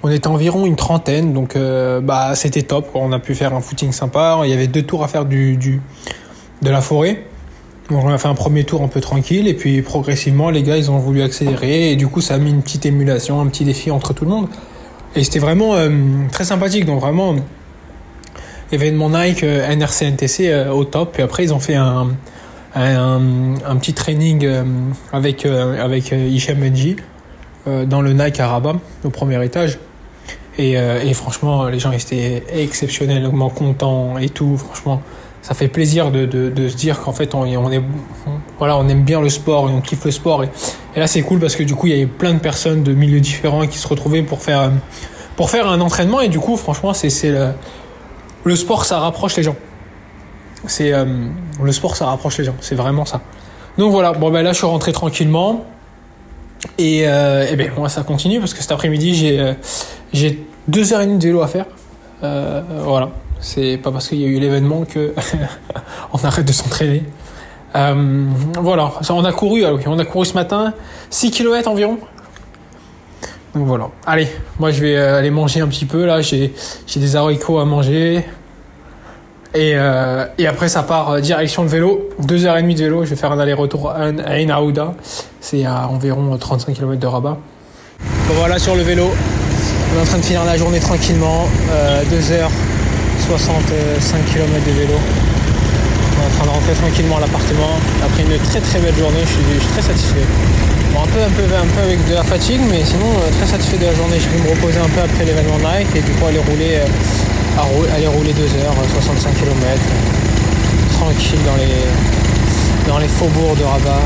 On 0.02 0.10
était 0.10 0.28
environ 0.28 0.66
une 0.66 0.76
trentaine, 0.76 1.34
donc 1.34 1.56
euh, 1.56 2.02
bah 2.02 2.34
c'était 2.34 2.64
top. 2.64 2.90
On 2.96 3.12
a 3.12 3.20
pu 3.20 3.36
faire 3.36 3.54
un 3.54 3.62
footing 3.62 3.92
sympa. 3.92 4.40
Il 4.44 4.50
y 4.50 4.54
avait 4.54 4.66
deux 4.66 4.82
tours 4.82 5.04
à 5.04 5.08
faire 5.08 5.26
du, 5.26 5.58
de 6.62 6.70
la 6.70 6.82
forêt. 6.82 7.26
Donc 7.92 8.04
on 8.04 8.10
a 8.10 8.18
fait 8.18 8.28
un 8.28 8.34
premier 8.34 8.64
tour 8.64 8.82
un 8.82 8.88
peu 8.88 9.02
tranquille 9.02 9.48
et 9.48 9.54
puis 9.54 9.82
progressivement 9.82 10.52
les 10.52 10.62
gars 10.62 10.78
ils 10.78 10.92
ont 10.92 11.00
voulu 11.00 11.24
accélérer 11.24 11.92
et 11.92 11.96
du 11.96 12.08
coup 12.08 12.22
ça 12.22 12.36
a 12.36 12.38
mis 12.38 12.52
une 12.52 12.62
petite 12.62 12.86
émulation, 12.86 13.42
un 13.42 13.48
petit 13.48 13.64
défi 13.64 13.92
entre 13.92 14.14
tout 14.14 14.26
le 14.26 14.32
monde. 14.32 14.48
Et 15.16 15.24
c'était 15.24 15.40
vraiment 15.40 15.76
euh, 15.76 15.90
très 16.32 16.44
sympathique 16.44 16.86
donc 16.86 17.02
vraiment 17.02 17.36
événement 18.72 19.10
Nike 19.10 19.44
euh, 19.44 19.76
NRC 19.76 20.04
NTC 20.04 20.70
au 20.72 20.86
top 20.86 21.18
et 21.18 21.24
après 21.24 21.46
ils 21.46 21.54
ont 21.54 21.60
fait 21.60 21.74
un, 21.74 22.10
un, 22.76 23.76
petit 23.80 23.94
training 23.94 24.48
avec, 25.12 25.46
avec 25.46 26.12
Hichem 26.12 26.60
Benji 26.60 26.98
dans 27.66 28.02
le 28.02 28.14
Nike 28.14 28.40
à 28.40 28.48
Rabat 28.48 28.76
au 29.04 29.10
premier 29.10 29.44
étage. 29.44 29.80
Et, 30.58 30.74
et 30.74 31.14
franchement 31.14 31.68
les 31.68 31.80
gens 31.80 31.92
étaient 31.92 32.44
exceptionnellement 32.54 33.50
contents 33.50 34.18
et 34.18 34.30
tout. 34.30 34.58
Franchement 34.58 35.02
ça 35.42 35.56
fait 35.56 35.68
plaisir 35.68 36.12
de, 36.12 36.26
de, 36.26 36.50
de 36.50 36.68
se 36.68 36.76
dire 36.76 37.00
qu'en 37.02 37.14
fait 37.14 37.34
on, 37.34 37.42
on, 37.42 37.72
est 37.72 37.82
voilà 38.58 38.78
on 38.78 38.88
aime 38.88 39.04
bien 39.04 39.22
le 39.22 39.30
sport 39.30 39.70
et 39.70 39.74
on 39.74 39.82
kiffe 39.82 40.06
le 40.06 40.12
sport. 40.12 40.44
Et, 40.44 40.50
là 40.96 41.08
c'est 41.08 41.22
cool 41.22 41.40
parce 41.40 41.56
que 41.56 41.64
du 41.64 41.76
coup 41.76 41.88
il 41.88 41.94
y 41.94 41.96
avait 41.96 42.06
plein 42.06 42.34
de 42.34 42.40
personnes 42.40 42.84
de 42.84 42.94
milieux 42.94 43.22
différents 43.22 43.66
qui 43.66 43.78
se 43.78 43.88
retrouvaient 43.88 44.24
pour 44.24 44.42
faire 44.42 44.72
pour 45.36 45.50
faire 45.50 45.68
un 45.68 45.80
entraînement. 45.82 46.22
Et 46.22 46.28
du 46.28 46.40
coup 46.40 46.58
franchement 46.58 46.94
c'est 46.94 47.32
le, 47.32 47.52
le 48.44 48.56
sport 48.56 48.86
ça 48.86 49.00
rapproche 49.00 49.38
les 49.38 49.44
gens 49.44 49.56
c'est 50.68 50.94
euh, 50.94 51.06
le 51.62 51.72
sport 51.72 51.96
ça 51.96 52.06
rapproche 52.06 52.38
les 52.38 52.44
gens 52.46 52.56
c'est 52.62 52.76
vraiment 52.76 53.06
ça 53.06 53.22
donc 53.78 53.92
voilà 53.92 54.14
bon 54.14 54.30
ben 54.32 54.42
là 54.42 54.52
je 54.52 54.58
suis 54.58 54.68
rentré 54.68 54.92
tranquillement 54.92 55.66
et, 56.78 57.04
euh, 57.08 57.56
ben 57.56 57.72
moi 57.78 57.90
ça 57.90 58.04
continue 58.04 58.40
parce 58.40 58.54
que 58.54 58.62
cet 58.62 58.72
après-midi 58.72 59.16
j'ai 59.16 59.40
euh, 59.40 60.32
deux 60.68 60.94
heures 60.94 61.02
et 61.02 61.06
demie 61.06 61.18
de 61.18 61.24
vélo 61.24 61.42
à 61.42 61.48
faire 61.48 61.66
voilà 62.22 63.12
c'est 63.40 63.78
pas 63.78 63.92
parce 63.92 64.10
qu'il 64.10 64.20
y 64.20 64.26
a 64.26 64.28
eu 64.28 64.40
l'événement 64.40 64.84
que 64.84 65.14
on 66.14 66.18
arrête 66.26 66.46
de 66.46 66.52
s'entraîner. 66.52 67.04
Voilà, 67.74 68.92
on 69.12 69.24
a 69.24 69.32
couru, 69.32 69.64
ah 69.64 69.72
on 69.86 69.98
a 69.98 70.04
couru 70.04 70.26
ce 70.26 70.34
matin 70.34 70.74
6 71.10 71.32
km 71.32 71.70
environ. 71.70 72.00
Donc 73.56 73.66
voilà. 73.66 73.90
Allez, 74.06 74.28
moi 74.60 74.72
je 74.72 74.82
vais 74.82 74.98
aller 74.98 75.32
manger 75.32 75.62
un 75.62 75.68
petit 75.68 75.86
peu 75.86 76.06
là. 76.06 76.22
J'ai 76.22 76.52
des 76.96 77.16
haricots 77.16 77.60
à 77.60 77.66
manger. 77.66 78.26
Et, 79.56 79.74
euh, 79.76 80.26
et 80.38 80.46
après 80.46 80.70
ça 80.70 80.84
part 80.84 81.10
euh, 81.10 81.22
direction 81.22 81.64
le 81.64 81.70
vélo. 81.70 82.10
Deux 82.20 82.46
heures 82.46 82.58
et 82.58 82.62
demie 82.62 82.76
de 82.76 82.84
vélo. 82.84 83.04
Je 83.04 83.10
vais 83.10 83.16
faire 83.16 83.32
un 83.32 83.40
aller-retour 83.40 83.92
à 83.92 84.10
Enaouda. 84.38 84.94
C'est 85.42 85.66
à 85.66 85.88
environ 85.88 86.38
35 86.38 86.74
km 86.74 87.00
de 87.00 87.08
Rabat. 87.08 87.38
Voilà 88.36 88.60
sur 88.60 88.76
le 88.76 88.84
vélo. 88.84 89.10
On 89.92 89.98
est 89.98 90.02
en 90.02 90.06
train 90.06 90.18
de 90.20 90.24
finir 90.24 90.46
la 90.46 90.56
journée 90.56 90.80
tranquillement. 90.80 91.48
Euh, 91.72 92.04
deux 92.12 92.32
heures 92.32 92.52
65 93.28 94.26
km 94.26 94.66
de 94.66 94.72
vélo. 94.72 94.94
On 94.94 96.22
est 96.22 96.26
en 96.26 96.38
train 96.38 96.46
de 96.46 96.52
rentrer 96.52 96.74
tranquillement 96.74 97.18
à 97.18 97.22
l'appartement. 97.22 97.74
Après 98.06 98.22
une 98.22 98.38
très 98.50 98.62
très 98.62 98.80
belle 98.80 98.96
journée, 98.96 99.22
je 99.22 99.60
suis, 99.60 99.68
très 99.74 99.82
satisfait. 99.82 100.26
Bon, 100.94 101.02
un, 101.02 101.08
peu, 101.08 101.20
un, 101.22 101.62
un 101.62 101.68
peu 101.74 101.82
avec 101.82 102.08
de 102.08 102.14
la 102.14 102.24
fatigue, 102.24 102.62
mais 102.70 102.84
sinon 102.86 103.10
euh, 103.18 103.30
très 103.38 103.48
satisfait 103.48 103.78
de 103.78 103.86
la 103.86 103.96
journée. 103.96 104.20
Je 104.20 104.30
vais 104.30 104.44
me 104.44 104.50
reposer 104.50 104.80
un 104.80 104.90
peu 104.90 105.02
après 105.02 105.26
l'événement 105.26 105.58
Nike 105.58 105.96
et 105.96 106.02
du 106.02 106.12
coup 106.12 106.26
aller 106.26 106.40
rouler, 106.40 106.86
euh, 106.86 106.86
aller 107.94 108.08
rouler 108.08 108.34
2 108.34 108.42
heures, 108.42 108.74
65 108.94 109.34
km, 109.36 109.56
tranquille 110.94 111.40
dans 111.46 111.56
les, 111.56 112.88
dans 112.88 112.98
les 113.00 113.08
faubourgs 113.08 113.58
de 113.58 113.64
Rabat, 113.64 114.02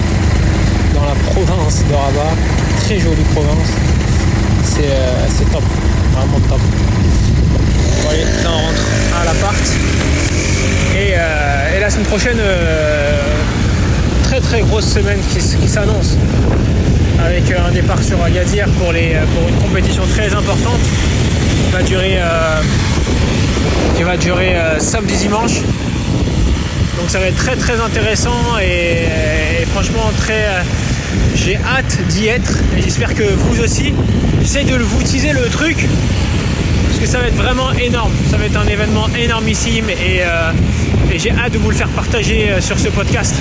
dans 0.93 1.05
la 1.05 1.15
province 1.31 1.83
de 1.89 1.93
Rabat. 1.93 2.33
Très 2.81 2.99
jolie 2.99 3.23
province. 3.33 3.69
C'est 4.63 4.81
euh, 4.85 5.51
top, 5.51 5.63
vraiment 6.13 6.39
top. 6.49 6.59
On 8.05 8.49
rentre 8.49 8.87
à 9.19 9.25
l'appart. 9.25 9.63
Et, 10.95 11.13
euh, 11.15 11.77
et, 11.77 11.79
la 11.79 11.89
semaine 11.89 12.05
prochaine, 12.05 12.37
euh, 12.39 13.21
très 14.23 14.39
très 14.39 14.61
grosse 14.61 14.85
semaine 14.85 15.19
qui, 15.31 15.67
s'annonce. 15.67 16.17
Avec 17.23 17.43
un 17.51 17.71
départ 17.71 18.03
sur 18.03 18.21
Agadir 18.23 18.67
pour, 18.79 18.91
les, 18.91 19.15
pour 19.33 19.47
une 19.47 19.55
compétition 19.55 20.03
très 20.13 20.33
importante 20.33 20.81
qui 21.65 21.71
va 21.71 21.81
durer, 21.81 22.17
euh, 22.17 22.61
qui 23.95 24.03
va 24.03 24.17
durer 24.17 24.55
samedi 24.79 25.15
dimanche. 25.15 25.61
Donc 26.97 27.09
ça 27.09 27.19
va 27.19 27.27
être 27.27 27.37
très 27.37 27.55
très 27.55 27.79
intéressant 27.81 28.57
et, 28.61 29.65
franchement 29.73 30.11
très 30.19 30.45
j'ai 31.35 31.57
hâte 31.57 31.97
d'y 32.09 32.27
être 32.27 32.59
et 32.77 32.81
j'espère 32.81 33.13
que 33.13 33.23
vous 33.23 33.59
aussi. 33.61 33.93
J'essaie 34.41 34.63
de 34.63 34.75
vous 34.75 35.03
teaser 35.03 35.33
le 35.33 35.43
truc 35.49 35.87
parce 36.87 36.99
que 36.99 37.05
ça 37.05 37.19
va 37.19 37.27
être 37.27 37.35
vraiment 37.35 37.71
énorme. 37.73 38.11
Ça 38.29 38.37
va 38.37 38.45
être 38.45 38.57
un 38.57 38.67
événement 38.67 39.07
énormissime 39.17 39.89
et, 39.89 40.21
euh, 40.21 40.51
j'ai 41.15 41.31
hâte 41.31 41.53
de 41.53 41.57
vous 41.59 41.69
le 41.69 41.75
faire 41.75 41.89
partager 41.89 42.49
euh, 42.49 42.61
sur 42.61 42.79
ce 42.79 42.89
podcast. 42.89 43.35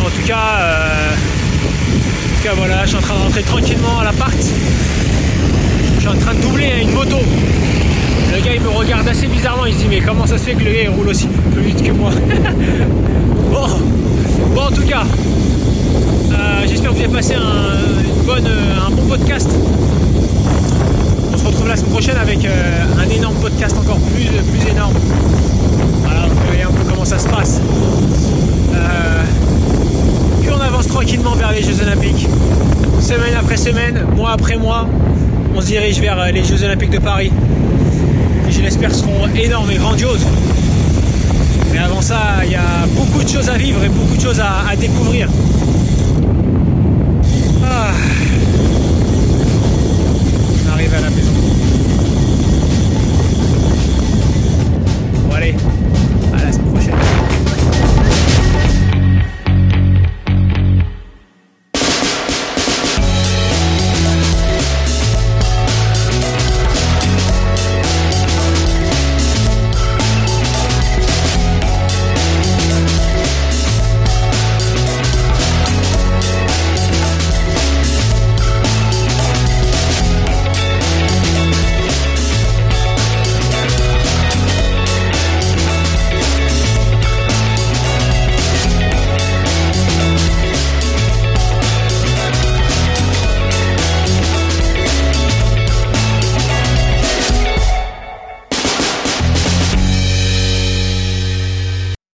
En 0.00 0.10
tout 0.10 0.26
cas, 0.26 0.58
euh, 0.58 1.12
en 1.12 2.36
tout 2.36 2.48
cas 2.48 2.54
voilà, 2.56 2.82
je 2.84 2.88
suis 2.88 2.96
en 2.96 3.00
train 3.00 3.14
de 3.14 3.20
rentrer 3.20 3.42
tranquillement 3.42 4.00
à 4.00 4.04
l'appart. 4.04 4.36
Je 5.96 6.00
suis 6.00 6.08
en 6.08 6.16
train 6.16 6.34
de 6.34 6.40
doubler 6.40 6.72
à 6.72 6.78
une 6.78 6.92
moto. 6.92 7.18
Le 8.42 8.46
gars 8.46 8.60
me 8.60 8.68
regarde 8.76 9.06
assez 9.08 9.26
bizarrement, 9.26 9.66
il 9.66 9.74
se 9.74 9.80
dit 9.80 9.86
mais 9.88 10.00
comment 10.00 10.26
ça 10.26 10.38
se 10.38 10.44
fait 10.44 10.54
que 10.54 10.64
le 10.64 10.72
gars 10.72 10.82
il 10.84 10.88
roule 10.88 11.08
aussi 11.08 11.28
plus 11.52 11.62
vite 11.62 11.82
que 11.82 11.92
moi 11.92 12.10
bon. 13.50 13.66
bon 14.54 14.60
en 14.62 14.70
tout 14.70 14.82
cas, 14.82 15.02
euh, 16.32 16.66
j'espère 16.66 16.90
que 16.90 16.96
vous 16.96 17.02
avez 17.02 17.12
passé 17.12 17.34
un, 17.34 18.02
une 18.02 18.24
bonne, 18.24 18.48
un 18.86 18.90
bon 18.90 19.02
podcast 19.02 19.48
se 21.40 21.46
retrouve 21.46 21.68
la 21.68 21.76
semaine 21.76 21.92
prochaine 21.92 22.16
avec 22.18 22.44
euh, 22.44 22.84
un 22.98 23.08
énorme 23.08 23.36
podcast 23.36 23.74
encore 23.78 23.98
plus, 23.98 24.26
plus 24.26 24.70
énorme. 24.70 24.92
Voilà, 26.02 26.26
vous 26.28 26.46
voyez 26.46 26.62
un 26.64 26.70
peu 26.70 26.84
comment 26.90 27.04
ça 27.04 27.18
se 27.18 27.26
passe. 27.28 27.60
Euh, 28.74 29.22
puis 30.42 30.50
on 30.50 30.60
avance 30.60 30.86
tranquillement 30.86 31.34
vers 31.36 31.52
les 31.52 31.62
Jeux 31.62 31.80
Olympiques. 31.82 32.28
Semaine 33.00 33.34
après 33.38 33.56
semaine, 33.56 34.04
mois 34.14 34.32
après 34.32 34.56
mois, 34.56 34.86
on 35.56 35.60
se 35.62 35.66
dirige 35.66 35.98
vers 36.00 36.20
euh, 36.20 36.30
les 36.30 36.44
Jeux 36.44 36.62
Olympiques 36.62 36.90
de 36.90 36.98
Paris. 36.98 37.32
Je 38.50 38.62
l'espère 38.62 38.92
seront 38.92 39.28
énormes 39.34 39.70
et 39.70 39.76
grandioses. 39.76 40.26
Mais 41.72 41.78
avant 41.78 42.02
ça, 42.02 42.44
il 42.44 42.50
y 42.50 42.56
a 42.56 42.86
beaucoup 42.96 43.22
de 43.22 43.28
choses 43.28 43.48
à 43.48 43.56
vivre 43.56 43.82
et 43.84 43.88
beaucoup 43.88 44.16
de 44.16 44.20
choses 44.20 44.40
à 44.40 44.74
découvrir. 44.76 45.28